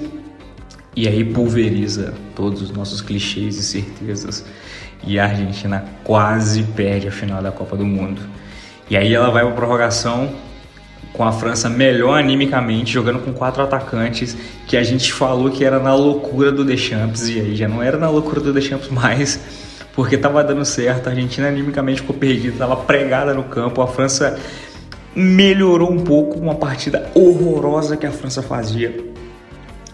E 0.94 1.08
aí 1.08 1.24
pulveriza 1.24 2.14
todos 2.36 2.62
os 2.62 2.70
nossos 2.70 3.00
clichês 3.00 3.58
e 3.58 3.64
certezas. 3.64 4.46
E 5.04 5.18
a 5.18 5.24
Argentina 5.24 5.84
quase 6.04 6.62
perde 6.62 7.08
a 7.08 7.10
final 7.10 7.42
da 7.42 7.50
Copa 7.50 7.76
do 7.76 7.84
Mundo. 7.84 8.22
E 8.88 8.96
aí 8.96 9.12
ela 9.12 9.28
vai 9.28 9.44
para 9.44 9.52
prorrogação 9.52 10.32
com 11.16 11.24
a 11.24 11.32
França 11.32 11.68
melhor 11.68 12.18
animicamente, 12.18 12.92
jogando 12.92 13.20
com 13.20 13.32
quatro 13.32 13.62
atacantes, 13.62 14.36
que 14.66 14.76
a 14.76 14.82
gente 14.82 15.12
falou 15.12 15.50
que 15.50 15.64
era 15.64 15.78
na 15.78 15.94
loucura 15.94 16.52
do 16.52 16.64
Deschamps, 16.64 17.28
e 17.28 17.40
aí 17.40 17.56
já 17.56 17.66
não 17.66 17.82
era 17.82 17.96
na 17.96 18.08
loucura 18.10 18.40
do 18.40 18.52
Deschamps 18.52 18.88
mais 18.88 19.40
porque 19.96 20.14
estava 20.14 20.44
dando 20.44 20.62
certo, 20.62 21.06
a 21.06 21.10
Argentina 21.10 21.48
animicamente 21.48 22.02
ficou 22.02 22.14
perdida, 22.14 22.52
estava 22.52 22.76
pregada 22.76 23.32
no 23.32 23.44
campo, 23.44 23.80
a 23.80 23.86
França 23.86 24.38
melhorou 25.14 25.90
um 25.90 26.04
pouco 26.04 26.38
uma 26.38 26.54
partida 26.54 27.10
horrorosa 27.14 27.96
que 27.96 28.04
a 28.04 28.12
França 28.12 28.42
fazia. 28.42 28.94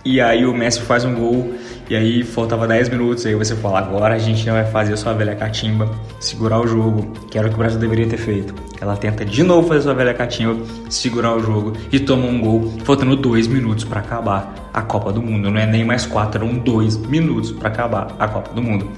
E 0.04 0.20
aí 0.20 0.44
o 0.44 0.52
Messi 0.52 0.80
faz 0.80 1.04
um 1.04 1.14
gol, 1.14 1.54
e 1.88 1.96
aí 1.96 2.22
faltava 2.22 2.66
10 2.66 2.88
minutos, 2.88 3.26
aí 3.26 3.34
você 3.34 3.54
fala, 3.56 3.80
agora 3.80 4.14
a 4.14 4.16
Argentina 4.16 4.52
vai 4.52 4.64
fazer 4.64 4.94
a 4.94 4.96
sua 4.96 5.12
velha 5.12 5.34
catimba, 5.34 5.90
segurar 6.20 6.60
o 6.60 6.66
jogo, 6.66 7.12
que 7.30 7.36
era 7.38 7.46
o 7.46 7.50
que 7.50 7.56
o 7.56 7.58
Brasil 7.58 7.78
deveria 7.78 8.06
ter 8.06 8.16
feito. 8.16 8.54
Ela 8.80 8.96
tenta 8.96 9.24
de 9.24 9.42
novo 9.42 9.68
fazer 9.68 9.82
sua 9.82 9.94
velha 9.94 10.14
catimba, 10.14 10.64
segurar 10.88 11.36
o 11.36 11.40
jogo 11.40 11.74
e 11.90 12.00
toma 12.00 12.26
um 12.26 12.40
gol, 12.40 12.72
faltando 12.84 13.16
2 13.16 13.46
minutos 13.46 13.84
para 13.84 14.00
acabar 14.00 14.70
a 14.72 14.82
Copa 14.82 15.12
do 15.12 15.22
Mundo. 15.22 15.50
Não 15.50 15.60
é 15.60 15.66
nem 15.66 15.84
mais 15.84 16.06
4, 16.06 16.44
eram 16.44 16.58
2 16.58 16.96
minutos 17.06 17.52
para 17.52 17.68
acabar 17.68 18.14
a 18.18 18.26
Copa 18.26 18.52
do 18.54 18.62
Mundo 18.62 18.88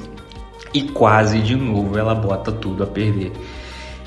e 0.75 0.83
quase 0.83 1.39
de 1.39 1.55
novo 1.55 1.97
ela 1.97 2.15
bota 2.15 2.51
tudo 2.51 2.83
a 2.83 2.87
perder. 2.87 3.33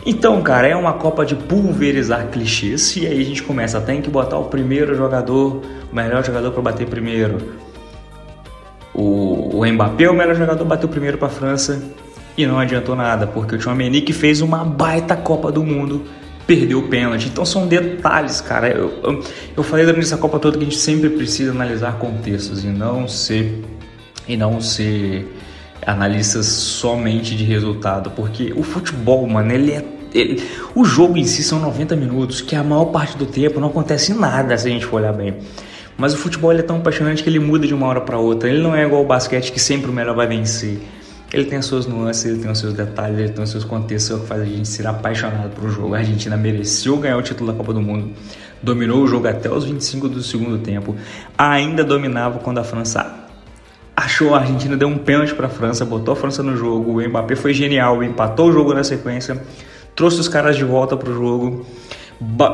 Então, 0.05 0.41
cara, 0.41 0.67
é 0.67 0.75
uma 0.75 0.93
Copa 0.93 1.25
de 1.25 1.35
pulverizar 1.35 2.27
clichês 2.27 2.95
e 2.97 3.07
aí 3.07 3.19
a 3.19 3.25
gente 3.25 3.41
começa, 3.41 3.79
tem 3.81 4.01
que 4.01 4.09
botar 4.09 4.37
o 4.37 4.45
primeiro 4.45 4.93
jogador, 4.95 5.61
o 5.91 5.95
melhor 5.95 6.23
jogador 6.23 6.51
para 6.51 6.61
bater 6.61 6.87
primeiro. 6.87 7.37
O, 8.97 9.59
o 9.59 9.65
Mbappé, 9.65 10.09
o 10.09 10.13
melhor 10.13 10.35
jogador, 10.35 10.65
bateu 10.65 10.89
primeiro 10.89 11.17
para 11.17 11.27
a 11.27 11.31
França 11.31 11.81
e 12.35 12.45
não 12.45 12.59
adiantou 12.59 12.95
nada, 12.95 13.27
porque 13.27 13.55
o 13.55 13.57
Tchouameni 13.57 14.01
que 14.01 14.11
fez 14.11 14.41
uma 14.41 14.65
baita 14.65 15.15
Copa 15.15 15.51
do 15.51 15.63
Mundo 15.63 16.03
perdeu 16.47 16.79
o 16.79 16.87
pênalti. 16.87 17.27
Então 17.27 17.45
são 17.45 17.67
detalhes, 17.67 18.41
cara. 18.41 18.69
Eu, 18.69 18.93
eu, 19.03 19.23
eu 19.55 19.63
falei 19.63 19.85
durante 19.85 20.05
essa 20.05 20.17
Copa 20.17 20.39
toda 20.39 20.57
que 20.57 20.63
a 20.63 20.67
gente 20.67 20.79
sempre 20.79 21.09
precisa 21.11 21.51
analisar 21.51 21.99
contextos 21.99 22.63
e 22.63 22.67
não 22.67 23.07
ser 23.07 23.63
e 24.27 24.35
não 24.35 24.59
ser 24.59 25.33
analistas 25.85 26.47
somente 26.47 27.35
de 27.35 27.45
resultado, 27.45 28.11
porque 28.11 28.51
o 28.57 28.63
futebol, 28.63 29.25
mano, 29.25 29.53
ele 29.53 29.71
é 29.71 29.85
ele, 30.13 30.41
o 30.73 30.83
jogo 30.83 31.17
em 31.17 31.25
si 31.25 31.43
são 31.43 31.59
90 31.59 31.95
minutos, 31.95 32.41
que 32.41 32.55
a 32.55 32.63
maior 32.63 32.85
parte 32.85 33.17
do 33.17 33.25
tempo 33.25 33.59
não 33.59 33.67
acontece 33.67 34.13
nada 34.13 34.57
se 34.57 34.67
a 34.67 34.71
gente 34.71 34.85
for 34.85 34.97
olhar 34.97 35.13
bem. 35.13 35.35
Mas 35.97 36.13
o 36.13 36.17
futebol 36.17 36.51
é 36.51 36.61
tão 36.61 36.77
apaixonante 36.77 37.23
que 37.23 37.29
ele 37.29 37.39
muda 37.39 37.65
de 37.65 37.73
uma 37.73 37.87
hora 37.87 38.01
para 38.01 38.19
outra. 38.19 38.47
Ele 38.49 38.61
não 38.61 38.75
é 38.75 38.85
igual 38.85 39.01
o 39.03 39.05
basquete 39.05 39.51
que 39.51 39.59
sempre 39.59 39.89
o 39.89 39.93
melhor 39.93 40.15
vai 40.15 40.27
vencer. 40.27 40.79
Ele 41.33 41.43
tem 41.43 41.57
as 41.57 41.65
suas 41.65 41.85
nuances, 41.85 42.23
ele 42.23 42.39
tem 42.39 42.49
os 42.49 42.57
seus 42.57 42.73
detalhes, 42.73 43.19
ele 43.19 43.29
tem 43.29 43.43
os 43.43 43.49
seus 43.49 43.65
contextos, 43.65 44.11
é 44.11 44.15
o 44.15 44.19
que 44.21 44.27
faz 44.27 44.41
a 44.41 44.45
gente 44.45 44.67
ser 44.67 44.87
apaixonado 44.87 45.49
por 45.49 45.65
um 45.65 45.69
jogo. 45.69 45.93
A 45.93 45.97
Argentina 45.97 46.37
mereceu 46.37 46.95
ganhar 46.97 47.17
o 47.17 47.21
título 47.21 47.51
da 47.51 47.57
Copa 47.57 47.73
do 47.73 47.81
Mundo, 47.81 48.13
dominou 48.61 49.03
o 49.03 49.07
jogo 49.07 49.27
até 49.27 49.51
os 49.51 49.65
25 49.65 50.07
do 50.07 50.23
segundo 50.23 50.57
tempo, 50.59 50.95
ainda 51.37 51.83
dominava 51.83 52.39
quando 52.39 52.59
a 52.59 52.63
França 52.63 53.27
achou 53.93 54.35
a 54.35 54.39
Argentina, 54.39 54.77
deu 54.77 54.87
um 54.87 54.97
pênalti 54.97 55.33
para 55.33 55.47
a 55.47 55.49
França, 55.49 55.83
botou 55.83 56.13
a 56.13 56.15
França 56.15 56.41
no 56.41 56.55
jogo. 56.55 57.01
O 57.01 57.09
Mbappé 57.09 57.35
foi 57.35 57.53
genial, 57.53 58.01
empatou 58.01 58.47
o 58.47 58.51
jogo 58.53 58.73
na 58.73 58.83
sequência, 58.83 59.41
trouxe 59.95 60.21
os 60.21 60.29
caras 60.29 60.55
de 60.55 60.63
volta 60.63 60.95
para 60.95 61.09
o 61.09 61.13
jogo. 61.13 61.65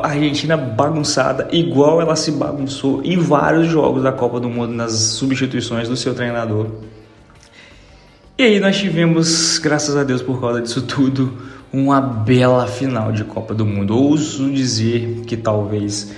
Argentina 0.02 0.56
bagunçada, 0.56 1.48
igual 1.50 2.00
ela 2.00 2.16
se 2.16 2.32
bagunçou 2.32 3.02
em 3.02 3.16
vários 3.16 3.66
jogos 3.66 4.02
da 4.02 4.12
Copa 4.12 4.38
do 4.38 4.48
Mundo 4.48 4.74
nas 4.74 4.92
substituições 4.92 5.88
do 5.88 5.96
seu 5.96 6.14
treinador. 6.14 6.66
E 8.36 8.42
aí 8.42 8.60
nós 8.60 8.76
tivemos, 8.76 9.58
graças 9.58 9.96
a 9.96 10.04
Deus 10.04 10.20
por 10.20 10.40
causa 10.40 10.60
disso 10.60 10.82
tudo, 10.82 11.38
uma 11.72 12.00
bela 12.00 12.66
final 12.66 13.10
de 13.10 13.24
Copa 13.24 13.54
do 13.54 13.64
Mundo. 13.64 13.96
Ouso 13.96 14.50
dizer 14.50 15.22
que 15.26 15.36
talvez 15.36 16.12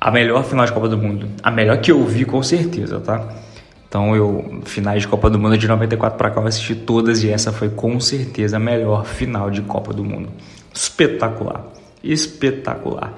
a 0.00 0.10
melhor 0.10 0.44
final 0.44 0.64
de 0.64 0.72
Copa 0.72 0.88
do 0.88 0.96
Mundo, 0.96 1.28
a 1.42 1.50
melhor 1.50 1.78
que 1.78 1.92
eu 1.92 2.02
vi 2.04 2.24
com 2.24 2.42
certeza, 2.42 2.98
tá? 3.00 3.28
Então 3.86 4.14
eu, 4.16 4.62
finais 4.64 5.02
de 5.02 5.08
Copa 5.08 5.28
do 5.28 5.38
Mundo 5.38 5.58
de 5.58 5.66
94 5.68 6.16
para 6.16 6.30
cá 6.30 6.40
eu 6.40 6.46
assisti 6.46 6.74
todas 6.74 7.22
e 7.24 7.28
essa 7.28 7.52
foi 7.52 7.68
com 7.68 8.00
certeza 8.00 8.56
a 8.56 8.60
melhor 8.60 9.04
final 9.04 9.50
de 9.50 9.60
Copa 9.62 9.92
do 9.92 10.04
Mundo. 10.04 10.30
Espetacular. 10.72 11.79
Espetacular. 12.02 13.14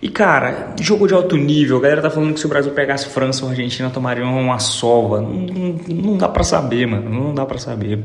E 0.00 0.08
cara, 0.08 0.74
jogo 0.80 1.06
de 1.06 1.14
alto 1.14 1.36
nível. 1.36 1.78
A 1.78 1.80
galera 1.80 2.02
tá 2.02 2.10
falando 2.10 2.34
que 2.34 2.40
se 2.40 2.46
o 2.46 2.48
Brasil 2.48 2.72
pegasse 2.72 3.08
França 3.08 3.44
ou 3.44 3.50
Argentina 3.50 3.90
tomaria 3.90 4.24
uma 4.24 4.58
sova. 4.58 5.20
Não, 5.20 5.32
não, 5.32 5.78
não 5.88 6.16
dá 6.16 6.28
para 6.28 6.44
saber, 6.44 6.86
mano. 6.86 7.08
Não 7.08 7.34
dá 7.34 7.46
para 7.46 7.58
saber. 7.58 8.00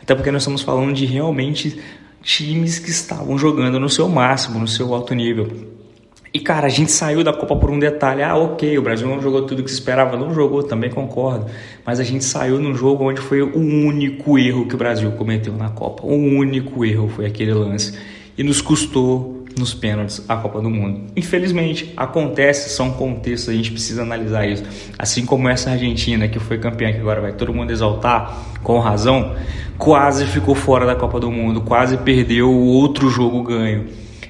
Até 0.00 0.14
porque 0.14 0.30
nós 0.30 0.42
estamos 0.42 0.62
falando 0.62 0.92
de 0.92 1.04
realmente 1.04 1.80
times 2.22 2.78
que 2.78 2.90
estavam 2.90 3.36
jogando 3.36 3.80
no 3.80 3.88
seu 3.88 4.08
máximo, 4.08 4.58
no 4.58 4.68
seu 4.68 4.94
alto 4.94 5.14
nível. 5.14 5.48
E 6.34 6.40
cara, 6.40 6.66
a 6.66 6.70
gente 6.70 6.90
saiu 6.90 7.22
da 7.22 7.32
Copa 7.32 7.56
por 7.56 7.70
um 7.70 7.78
detalhe. 7.78 8.22
Ah, 8.22 8.36
ok, 8.36 8.78
o 8.78 8.82
Brasil 8.82 9.06
não 9.06 9.20
jogou 9.20 9.42
tudo 9.42 9.62
que 9.62 9.68
se 9.68 9.74
esperava. 9.74 10.16
Não 10.16 10.32
jogou, 10.32 10.62
também 10.62 10.88
concordo. 10.88 11.46
Mas 11.84 12.00
a 12.00 12.04
gente 12.04 12.24
saiu 12.24 12.58
num 12.58 12.74
jogo 12.74 13.04
onde 13.04 13.20
foi 13.20 13.42
o 13.42 13.58
único 13.58 14.38
erro 14.38 14.66
que 14.66 14.74
o 14.74 14.78
Brasil 14.78 15.10
cometeu 15.12 15.52
na 15.54 15.68
Copa. 15.68 16.06
O 16.06 16.14
único 16.14 16.84
erro 16.84 17.08
foi 17.08 17.26
aquele 17.26 17.52
lance. 17.52 17.98
E 18.38 18.42
nos 18.42 18.62
custou 18.62 19.41
nos 19.56 19.74
pênaltis 19.74 20.22
a 20.28 20.36
Copa 20.36 20.60
do 20.60 20.70
Mundo. 20.70 21.02
Infelizmente, 21.16 21.92
acontece, 21.96 22.70
são 22.70 22.92
contextos, 22.92 23.48
a 23.48 23.52
gente 23.52 23.70
precisa 23.70 24.02
analisar 24.02 24.46
isso. 24.46 24.64
Assim 24.98 25.24
como 25.24 25.48
essa 25.48 25.70
Argentina, 25.70 26.28
que 26.28 26.38
foi 26.38 26.58
campeã, 26.58 26.92
que 26.92 26.98
agora 26.98 27.20
vai 27.20 27.32
todo 27.32 27.52
mundo 27.52 27.70
exaltar, 27.70 28.36
com 28.62 28.78
razão, 28.78 29.34
quase 29.78 30.26
ficou 30.26 30.54
fora 30.54 30.86
da 30.86 30.94
Copa 30.94 31.18
do 31.18 31.30
Mundo, 31.30 31.60
quase 31.60 31.96
perdeu 31.96 32.50
o 32.50 32.66
outro 32.66 33.08
jogo 33.08 33.42
ganho. 33.42 33.86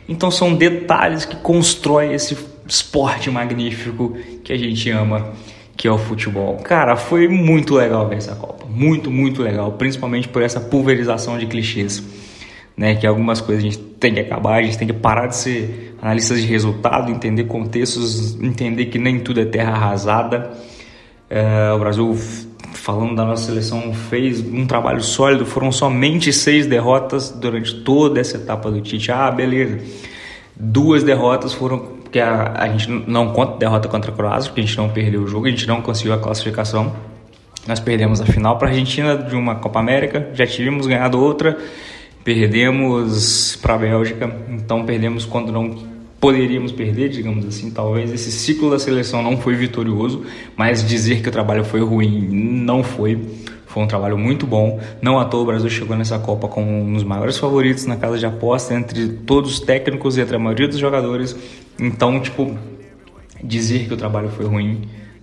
Então 0.09 0.31
são 0.31 0.55
detalhes 0.55 1.25
que 1.25 1.37
constroem 1.37 2.13
esse 2.13 2.37
esporte 2.67 3.31
magnífico 3.31 4.17
que 4.43 4.53
a 4.53 4.57
gente 4.57 4.89
ama, 4.91 5.33
que 5.77 5.87
é 5.87 5.93
o 5.93 5.99
futebol. 5.99 6.57
Cara, 6.57 6.97
foi 6.97 7.29
muito 7.29 7.75
legal 7.75 8.09
ver 8.09 8.17
essa 8.17 8.35
Copa, 8.35 8.67
muito, 8.69 9.11
muito 9.11 9.43
legal, 9.43 9.73
principalmente 9.73 10.29
por 10.29 10.43
essa 10.43 10.61
pulverização 10.61 11.39
de 11.39 11.47
clichês, 11.47 12.03
né? 12.77 12.95
Que 12.95 13.07
algumas 13.07 13.41
coisas 13.41 13.65
a 13.65 13.69
gente 13.69 13.79
tem 13.79 14.15
que 14.15 14.21
acabar, 14.21 14.55
a 14.55 14.63
gente 14.63 14.79
tem 14.79 14.87
que 14.87 14.95
parar 14.95 15.27
de 15.27 15.37
ser 15.37 15.97
analistas 16.01 16.41
de 16.41 16.47
resultado, 16.47 17.11
entender 17.11 17.45
contextos, 17.45 18.41
entender 18.41 18.87
que 18.87 18.99
nem 18.99 19.21
tudo 19.21 19.41
é 19.41 19.45
terra 19.45 19.73
arrasada. 19.73 20.51
É, 21.31 21.73
o 21.73 21.79
Brasil 21.79 22.17
falando 22.75 23.15
da 23.15 23.25
nossa 23.25 23.47
seleção, 23.47 23.93
fez 23.95 24.41
um 24.41 24.67
trabalho 24.67 25.03
sólido. 25.03 25.47
Foram 25.47 25.71
somente 25.71 26.33
seis 26.33 26.67
derrotas 26.67 27.31
durante 27.31 27.75
toda 27.83 28.21
essa 28.21 28.37
etapa 28.37 28.71
do 28.71 28.81
Tite. 28.81 29.13
Ah, 29.13 29.31
beleza. 29.31 29.79
Duas 30.57 31.03
derrotas 31.03 31.53
foram 31.53 32.03
porque 32.13 32.21
a, 32.21 32.53
a 32.55 32.69
gente 32.69 32.91
não 33.09 33.33
conta 33.33 33.57
derrota 33.57 33.89
contra 33.89 34.11
a 34.11 34.15
Croácia, 34.15 34.51
porque 34.51 34.61
a 34.61 34.65
gente 34.65 34.77
não 34.77 34.91
perdeu 34.91 35.23
o 35.23 35.27
jogo, 35.27 35.47
a 35.47 35.49
gente 35.49 35.67
não 35.67 35.81
conseguiu 35.81 36.13
a 36.13 36.19
classificação. 36.19 36.95
Nós 37.67 37.81
perdemos 37.81 38.21
a 38.21 38.27
final 38.27 38.59
para 38.59 38.69
a 38.69 38.71
Argentina 38.71 39.17
de 39.17 39.35
uma 39.35 39.55
Copa 39.55 39.81
América, 39.81 40.29
já 40.35 40.47
tínhamos 40.47 40.87
ganhado 40.87 41.19
outra. 41.19 41.57
Perdemos 42.25 43.57
para 43.61 43.75
a 43.75 43.79
Bélgica, 43.79 44.35
então 44.51 44.85
perdemos 44.85 45.25
quando 45.25 45.51
não 45.51 45.77
poderíamos 46.21 46.71
perder, 46.71 47.09
digamos 47.09 47.45
assim. 47.45 47.71
Talvez 47.71 48.13
esse 48.13 48.31
ciclo 48.31 48.71
da 48.71 48.79
seleção 48.79 49.23
não 49.23 49.37
foi 49.37 49.57
vitorioso, 49.57 50.25
mas 50.57 50.87
dizer 50.87 51.21
que 51.21 51.29
o 51.29 51.33
trabalho 51.33 51.65
foi 51.65 51.81
ruim 51.81 52.29
não 52.31 52.85
foi. 52.85 53.19
Foi 53.67 53.83
um 53.83 53.87
trabalho 53.87 54.17
muito 54.17 54.47
bom. 54.47 54.79
Não 55.01 55.19
à 55.19 55.25
toa 55.25 55.43
o 55.43 55.47
Brasil 55.47 55.71
chegou 55.71 55.97
nessa 55.97 56.19
Copa 56.19 56.47
como 56.47 56.71
um 56.71 56.93
dos 56.93 57.03
maiores 57.03 57.39
favoritos 57.39 57.87
na 57.87 57.97
casa 57.97 58.19
de 58.19 58.27
aposta 58.27 58.75
entre 58.75 59.09
todos 59.09 59.55
os 59.55 59.61
técnicos 59.61 60.17
e 60.17 60.21
entre 60.21 60.37
a 60.37 60.39
maioria 60.39 60.69
dos 60.69 60.79
jogadores. 60.79 61.35
Então, 61.81 62.21
tipo, 62.21 62.57
dizer 63.43 63.89
que 63.89 63.95
o 63.95 63.97
trabalho 63.97 64.29
foi 64.29 64.47
ruim 64.47 64.83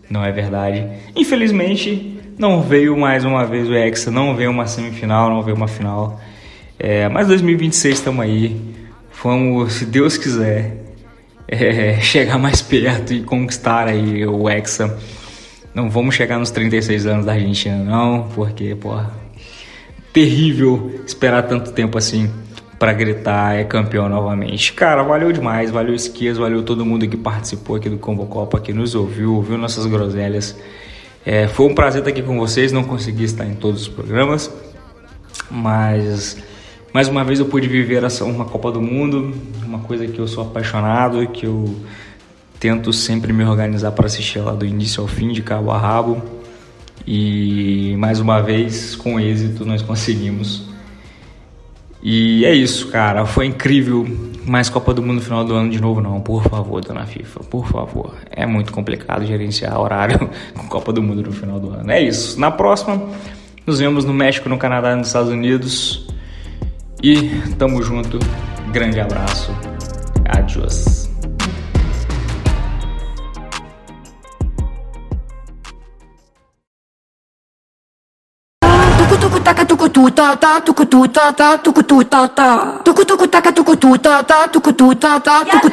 não 0.09 0.25
é 0.25 0.31
verdade. 0.31 0.85
Infelizmente, 1.15 2.19
não 2.37 2.61
veio 2.61 2.97
mais 2.97 3.23
uma 3.23 3.45
vez 3.45 3.69
o 3.69 3.73
Hexa, 3.73 4.09
não 4.09 4.35
veio 4.35 4.49
uma 4.49 4.65
semifinal, 4.65 5.29
não 5.29 5.41
veio 5.43 5.55
uma 5.55 5.67
final. 5.67 6.19
É, 6.79 7.09
mas 7.09 7.27
2026 7.27 7.95
estamos 7.95 8.23
aí. 8.23 8.59
Vamos, 9.21 9.73
se 9.73 9.85
Deus 9.85 10.17
quiser, 10.17 10.77
é, 11.45 11.99
chegar 12.01 12.37
mais 12.37 12.61
perto 12.61 13.13
e 13.13 13.21
conquistar 13.21 13.87
aí 13.87 14.25
o 14.25 14.49
Hexa. 14.49 14.97
Não 15.75 15.89
vamos 15.89 16.15
chegar 16.15 16.39
nos 16.39 16.51
36 16.51 17.05
anos 17.05 17.25
da 17.25 17.33
Argentina, 17.33 17.75
não, 17.77 18.29
porque, 18.33 18.73
porra, 18.75 19.11
terrível 20.11 21.01
esperar 21.05 21.43
tanto 21.43 21.71
tempo 21.71 21.97
assim 21.97 22.31
para 22.79 22.93
gritar 22.93 23.55
é 23.55 23.65
campeão 23.65 24.07
novamente. 24.07 24.73
Cara, 24.73 25.03
valeu 25.03 25.31
demais, 25.33 25.69
valeu 25.69 25.93
Esquias, 25.93 26.37
valeu 26.37 26.63
todo 26.63 26.85
mundo 26.85 27.07
que 27.07 27.17
participou 27.17 27.75
aqui 27.75 27.89
do 27.89 27.97
Combo 27.97 28.25
Copa, 28.25 28.59
que 28.59 28.71
nos 28.71 28.95
ouviu, 28.95 29.35
ouviu 29.35 29.57
nossas 29.57 29.85
groselhas. 29.85 30.57
É, 31.25 31.47
foi 31.47 31.67
um 31.67 31.75
prazer 31.75 31.99
estar 31.99 32.09
aqui 32.09 32.21
com 32.21 32.39
vocês, 32.39 32.71
não 32.71 32.83
consegui 32.83 33.25
estar 33.25 33.45
em 33.45 33.53
todos 33.53 33.81
os 33.81 33.87
programas, 33.89 34.49
mas 35.51 36.37
mais 36.93 37.07
uma 37.07 37.23
vez 37.23 37.39
eu 37.39 37.45
pude 37.45 37.67
viver 37.67 38.03
essa, 38.03 38.25
uma 38.25 38.45
Copa 38.45 38.71
do 38.71 38.81
Mundo, 38.81 39.33
uma 39.65 39.79
coisa 39.79 40.07
que 40.07 40.19
eu 40.19 40.27
sou 40.27 40.43
apaixonado, 40.43 41.27
que 41.27 41.45
eu 41.45 41.75
tento 42.59 42.91
sempre 42.91 43.31
me 43.31 43.43
organizar 43.43 43.91
para 43.91 44.05
assistir 44.05 44.39
ela 44.39 44.55
do 44.55 44.65
início 44.65 45.01
ao 45.01 45.07
fim, 45.07 45.31
de 45.31 45.41
cabo 45.41 45.71
a 45.71 45.77
rabo. 45.77 46.21
E 47.07 47.95
mais 47.97 48.19
uma 48.19 48.41
vez, 48.41 48.95
com 48.95 49.19
êxito, 49.19 49.65
nós 49.65 49.81
conseguimos 49.81 50.69
e 52.01 52.45
é 52.45 52.53
isso, 52.53 52.87
cara. 52.87 53.25
Foi 53.25 53.45
incrível. 53.45 54.07
Mais 54.45 54.69
Copa 54.69 54.93
do 54.93 55.01
Mundo 55.01 55.15
no 55.15 55.21
final 55.21 55.43
do 55.43 55.53
ano 55.53 55.69
de 55.69 55.81
novo, 55.81 56.01
não. 56.01 56.21
Por 56.21 56.43
favor, 56.43 56.81
dona 56.81 57.05
FIFA, 57.05 57.41
por 57.41 57.67
favor. 57.67 58.15
É 58.31 58.45
muito 58.45 58.71
complicado 58.71 59.25
gerenciar 59.25 59.79
horário 59.79 60.29
com 60.55 60.67
Copa 60.67 60.93
do 60.93 61.03
Mundo 61.03 61.21
no 61.23 61.31
final 61.31 61.59
do 61.59 61.69
ano. 61.71 61.91
É 61.91 62.01
isso. 62.01 62.39
Na 62.39 62.49
próxima, 62.49 63.01
nos 63.65 63.79
vemos 63.79 64.05
no 64.05 64.13
México, 64.13 64.47
no 64.47 64.57
Canadá 64.57 64.93
e 64.93 64.95
nos 64.95 65.07
Estados 65.07 65.29
Unidos. 65.29 66.07
E 67.01 67.29
tamo 67.57 67.81
junto. 67.81 68.19
Grande 68.73 68.99
abraço. 68.99 69.51
Adiós. 70.25 70.98
Taka 80.07 80.61
tuku 80.61 80.85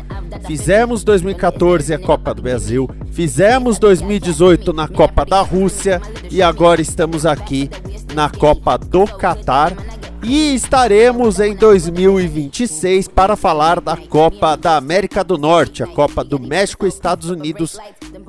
Fizemos 0.47 1.05
2014 1.05 1.93
a 1.93 1.99
Copa 1.99 2.35
do 2.35 2.41
Brasil, 2.41 2.89
fizemos 3.13 3.79
2018 3.79 4.73
na 4.73 4.89
Copa 4.89 5.27
da 5.27 5.43
Rússia 5.43 6.01
e 6.31 6.43
agora 6.43 6.81
estamos 6.81 7.27
aqui 7.27 7.69
na 8.15 8.31
Copa 8.31 8.79
do 8.79 9.07
Catar. 9.07 9.75
E 10.23 10.55
estaremos 10.55 11.39
em 11.39 11.55
2026 11.55 13.07
para 13.07 13.37
falar 13.37 13.81
da 13.81 13.97
Copa 13.97 14.57
da 14.57 14.77
América 14.77 15.23
do 15.23 15.39
Norte, 15.39 15.83
a 15.83 15.87
Copa 15.87 16.25
do 16.25 16.41
México, 16.41 16.87
Estados 16.87 17.31
Unidos 17.31 17.79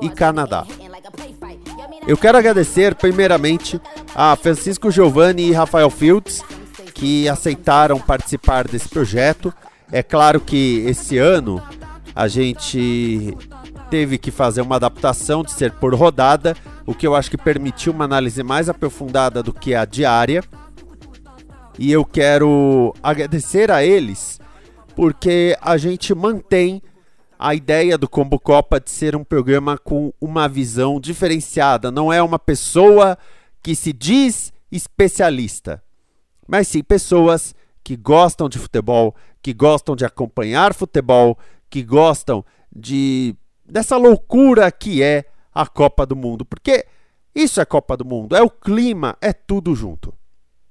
e 0.01 0.09
Canadá. 0.09 0.65
Eu 2.07 2.17
quero 2.17 2.37
agradecer 2.37 2.95
primeiramente 2.95 3.79
a 4.21 4.35
Francisco 4.35 4.91
Giovanni 4.91 5.43
e 5.43 5.53
Rafael 5.53 5.89
Fields 5.89 6.43
que 6.93 7.29
aceitaram 7.29 7.97
participar 8.01 8.67
desse 8.67 8.89
projeto. 8.89 9.53
É 9.89 10.03
claro 10.03 10.41
que 10.41 10.83
esse 10.85 11.17
ano 11.17 11.63
a 12.13 12.27
gente 12.27 13.33
teve 13.89 14.17
que 14.17 14.29
fazer 14.29 14.59
uma 14.59 14.75
adaptação 14.75 15.41
de 15.41 15.53
ser 15.53 15.71
por 15.71 15.95
rodada, 15.95 16.53
o 16.85 16.93
que 16.93 17.07
eu 17.07 17.15
acho 17.15 17.31
que 17.31 17.37
permitiu 17.37 17.93
uma 17.93 18.03
análise 18.03 18.43
mais 18.43 18.67
aprofundada 18.67 19.41
do 19.41 19.53
que 19.53 19.73
a 19.73 19.85
diária. 19.85 20.43
E 21.77 21.89
eu 21.89 22.03
quero 22.03 22.93
agradecer 23.01 23.71
a 23.71 23.85
eles 23.85 24.37
porque 24.97 25.55
a 25.61 25.77
gente 25.77 26.13
mantém 26.13 26.81
a 27.39 27.55
ideia 27.55 27.97
do 27.97 28.09
Combo 28.09 28.37
Copa 28.37 28.81
de 28.81 28.91
ser 28.91 29.15
um 29.15 29.23
programa 29.23 29.77
com 29.77 30.11
uma 30.19 30.49
visão 30.49 30.99
diferenciada. 30.99 31.89
Não 31.89 32.11
é 32.11 32.21
uma 32.21 32.37
pessoa 32.37 33.17
que 33.61 33.75
se 33.75 33.93
diz 33.93 34.53
especialista, 34.71 35.83
mas 36.47 36.67
sim 36.67 36.83
pessoas 36.83 37.53
que 37.83 37.95
gostam 37.95 38.47
de 38.47 38.59
futebol, 38.59 39.15
que 39.41 39.53
gostam 39.53 39.95
de 39.95 40.05
acompanhar 40.05 40.73
futebol, 40.73 41.37
que 41.69 41.83
gostam 41.83 42.43
de 42.73 43.35
dessa 43.65 43.97
loucura 43.97 44.71
que 44.71 45.03
é 45.03 45.25
a 45.53 45.65
Copa 45.65 46.05
do 46.05 46.15
Mundo, 46.15 46.45
porque 46.45 46.85
isso 47.33 47.61
é 47.61 47.65
Copa 47.65 47.95
do 47.95 48.05
Mundo, 48.05 48.35
é 48.35 48.41
o 48.41 48.49
clima, 48.49 49.17
é 49.21 49.31
tudo 49.31 49.75
junto. 49.75 50.13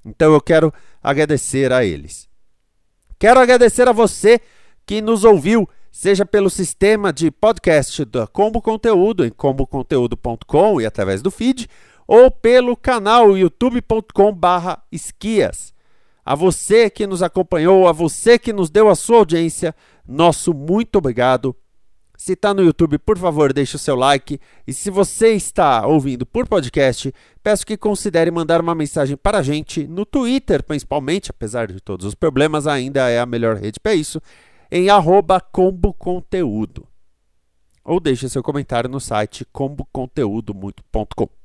Então 0.04 0.32
eu 0.32 0.40
quero 0.40 0.72
agradecer 1.02 1.72
a 1.72 1.84
eles. 1.84 2.28
Quero 3.18 3.40
agradecer 3.40 3.88
a 3.88 3.92
você 3.92 4.40
que 4.86 5.02
nos 5.02 5.24
ouviu, 5.24 5.68
seja 5.90 6.24
pelo 6.24 6.48
sistema 6.48 7.12
de 7.12 7.30
podcast 7.30 8.04
da 8.04 8.26
Combo 8.26 8.62
Conteúdo, 8.62 9.24
em 9.24 9.30
comboconteúdo.com 9.30 10.80
e 10.80 10.86
através 10.86 11.20
do 11.20 11.30
feed, 11.30 11.68
ou 12.08 12.30
pelo 12.30 12.74
canal 12.74 13.36
youtube.com/barra 13.36 14.82
esquias. 14.90 15.74
A 16.24 16.34
você 16.34 16.88
que 16.88 17.06
nos 17.06 17.22
acompanhou, 17.22 17.86
a 17.86 17.92
você 17.92 18.38
que 18.38 18.52
nos 18.52 18.70
deu 18.70 18.88
a 18.88 18.96
sua 18.96 19.18
audiência, 19.18 19.74
nosso 20.06 20.54
muito 20.54 20.96
obrigado. 20.96 21.54
Se 22.16 22.32
está 22.32 22.52
no 22.52 22.62
YouTube, 22.62 22.98
por 22.98 23.16
favor, 23.16 23.52
deixe 23.52 23.76
o 23.76 23.78
seu 23.78 23.94
like. 23.94 24.40
E 24.66 24.72
se 24.72 24.90
você 24.90 25.34
está 25.34 25.86
ouvindo 25.86 26.26
por 26.26 26.48
podcast, 26.48 27.14
peço 27.42 27.64
que 27.64 27.76
considere 27.76 28.30
mandar 28.30 28.60
uma 28.60 28.74
mensagem 28.74 29.16
para 29.16 29.38
a 29.38 29.42
gente 29.42 29.86
no 29.86 30.04
Twitter, 30.04 30.62
principalmente, 30.64 31.30
apesar 31.30 31.68
de 31.68 31.80
todos 31.80 32.04
os 32.04 32.14
problemas, 32.14 32.66
ainda 32.66 33.08
é 33.08 33.20
a 33.20 33.26
melhor 33.26 33.56
rede 33.56 33.78
para 33.78 33.94
isso, 33.94 34.20
em 34.70 34.90
arroba 34.90 35.40
comboconteúdo. 35.40 36.88
Ou 37.84 38.00
deixe 38.00 38.28
seu 38.28 38.42
comentário 38.42 38.90
no 38.90 38.98
site 38.98 39.46
comboconteúdo.com. 39.52 41.37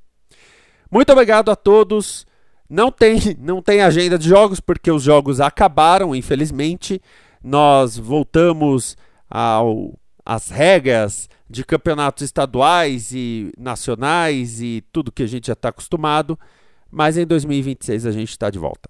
Muito 0.93 1.11
obrigado 1.11 1.49
a 1.49 1.55
todos. 1.55 2.23
Não 2.69 2.91
tem, 2.91 3.19
não 3.41 3.63
tem 3.63 3.81
agenda 3.81 4.15
de 4.15 4.29
jogos, 4.29 4.59
porque 4.59 4.91
os 4.91 5.01
jogos 5.01 5.41
acabaram, 5.41 6.15
infelizmente. 6.15 7.01
Nós 7.43 7.97
voltamos 7.97 8.95
ao 9.27 9.99
as 10.23 10.49
regras 10.49 11.27
de 11.49 11.65
campeonatos 11.65 12.23
estaduais 12.23 13.11
e 13.11 13.51
nacionais 13.57 14.61
e 14.61 14.83
tudo 14.91 15.11
que 15.11 15.23
a 15.23 15.27
gente 15.27 15.47
já 15.47 15.53
está 15.53 15.69
acostumado, 15.69 16.39
mas 16.89 17.17
em 17.17 17.25
2026 17.25 18.05
a 18.05 18.11
gente 18.11 18.29
está 18.29 18.51
de 18.51 18.59
volta. 18.59 18.87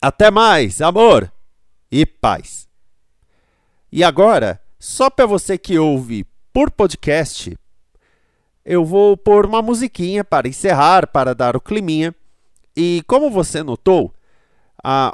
Até 0.00 0.30
mais, 0.30 0.80
amor 0.80 1.30
e 1.90 2.06
paz. 2.06 2.68
E 3.92 4.02
agora, 4.04 4.60
só 4.78 5.10
para 5.10 5.26
você 5.26 5.58
que 5.58 5.76
ouve 5.76 6.24
por 6.52 6.70
podcast, 6.70 7.54
eu 8.64 8.84
vou 8.84 9.16
pôr 9.16 9.44
uma 9.44 9.60
musiquinha 9.60 10.24
para 10.24 10.48
encerrar, 10.48 11.06
para 11.06 11.34
dar 11.34 11.56
o 11.56 11.60
climinha. 11.60 12.14
E 12.76 13.02
como 13.06 13.30
você 13.30 13.62
notou, 13.62 14.12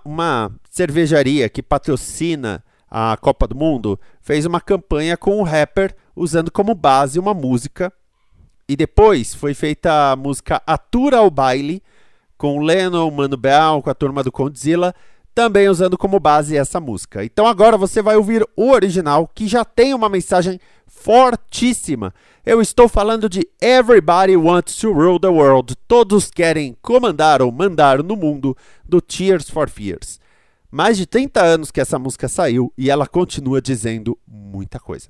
uma 0.04 0.52
cervejaria 0.70 1.48
que 1.48 1.62
patrocina 1.62 2.62
a 2.90 3.16
Copa 3.16 3.46
do 3.46 3.54
Mundo, 3.54 3.98
fez 4.20 4.44
uma 4.44 4.60
campanha 4.60 5.16
com 5.16 5.38
o 5.38 5.44
rapper 5.44 5.94
usando 6.14 6.50
como 6.50 6.74
base 6.74 7.18
uma 7.18 7.32
música. 7.32 7.92
E 8.68 8.76
depois 8.76 9.34
foi 9.34 9.54
feita 9.54 10.12
a 10.12 10.16
música 10.16 10.62
Atura 10.66 11.18
ao 11.18 11.30
Baile, 11.30 11.82
com 12.36 12.60
Lennon, 12.60 13.10
Mano 13.10 13.36
Brown, 13.36 13.82
com 13.82 13.90
a 13.90 13.94
turma 13.94 14.22
do 14.22 14.32
Condzilla, 14.32 14.94
também 15.34 15.68
usando 15.68 15.98
como 15.98 16.18
base 16.18 16.56
essa 16.56 16.80
música. 16.80 17.24
Então 17.24 17.46
agora 17.46 17.76
você 17.76 18.00
vai 18.00 18.16
ouvir 18.16 18.46
o 18.56 18.70
original, 18.70 19.28
que 19.32 19.46
já 19.46 19.64
tem 19.64 19.94
uma 19.94 20.08
mensagem 20.08 20.58
fortíssima. 21.00 22.12
Eu 22.44 22.60
estou 22.60 22.88
falando 22.88 23.28
de 23.28 23.48
Everybody 23.60 24.36
Wants 24.36 24.76
to 24.76 24.92
Rule 24.92 25.18
the 25.18 25.28
World. 25.28 25.74
Todos 25.88 26.30
querem 26.30 26.76
comandar 26.82 27.40
ou 27.40 27.50
mandar 27.50 28.02
no 28.02 28.14
mundo 28.14 28.56
do 28.84 29.00
Tears 29.00 29.48
for 29.48 29.68
Fears. 29.68 30.20
Mais 30.70 30.98
de 30.98 31.06
30 31.06 31.42
anos 31.42 31.70
que 31.70 31.80
essa 31.80 31.98
música 31.98 32.28
saiu 32.28 32.72
e 32.76 32.90
ela 32.90 33.06
continua 33.06 33.62
dizendo 33.62 34.18
muita 34.26 34.78
coisa. 34.78 35.08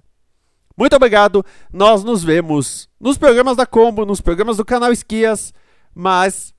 Muito 0.76 0.94
obrigado. 0.94 1.44
Nós 1.72 2.05
nos 2.05 2.22
vemos 2.22 2.88
nos 2.98 3.18
programas 3.18 3.57
da 3.57 3.66
Combo, 3.66 4.07
nos 4.07 4.20
programas 4.20 4.57
do 4.57 4.64
canal 4.64 4.92
Esquias, 4.92 5.53
mas 5.94 6.55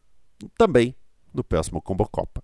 também 0.58 0.94
no 1.34 1.44
próximo 1.44 1.82
Combo 1.82 2.08
Copa. 2.08 2.44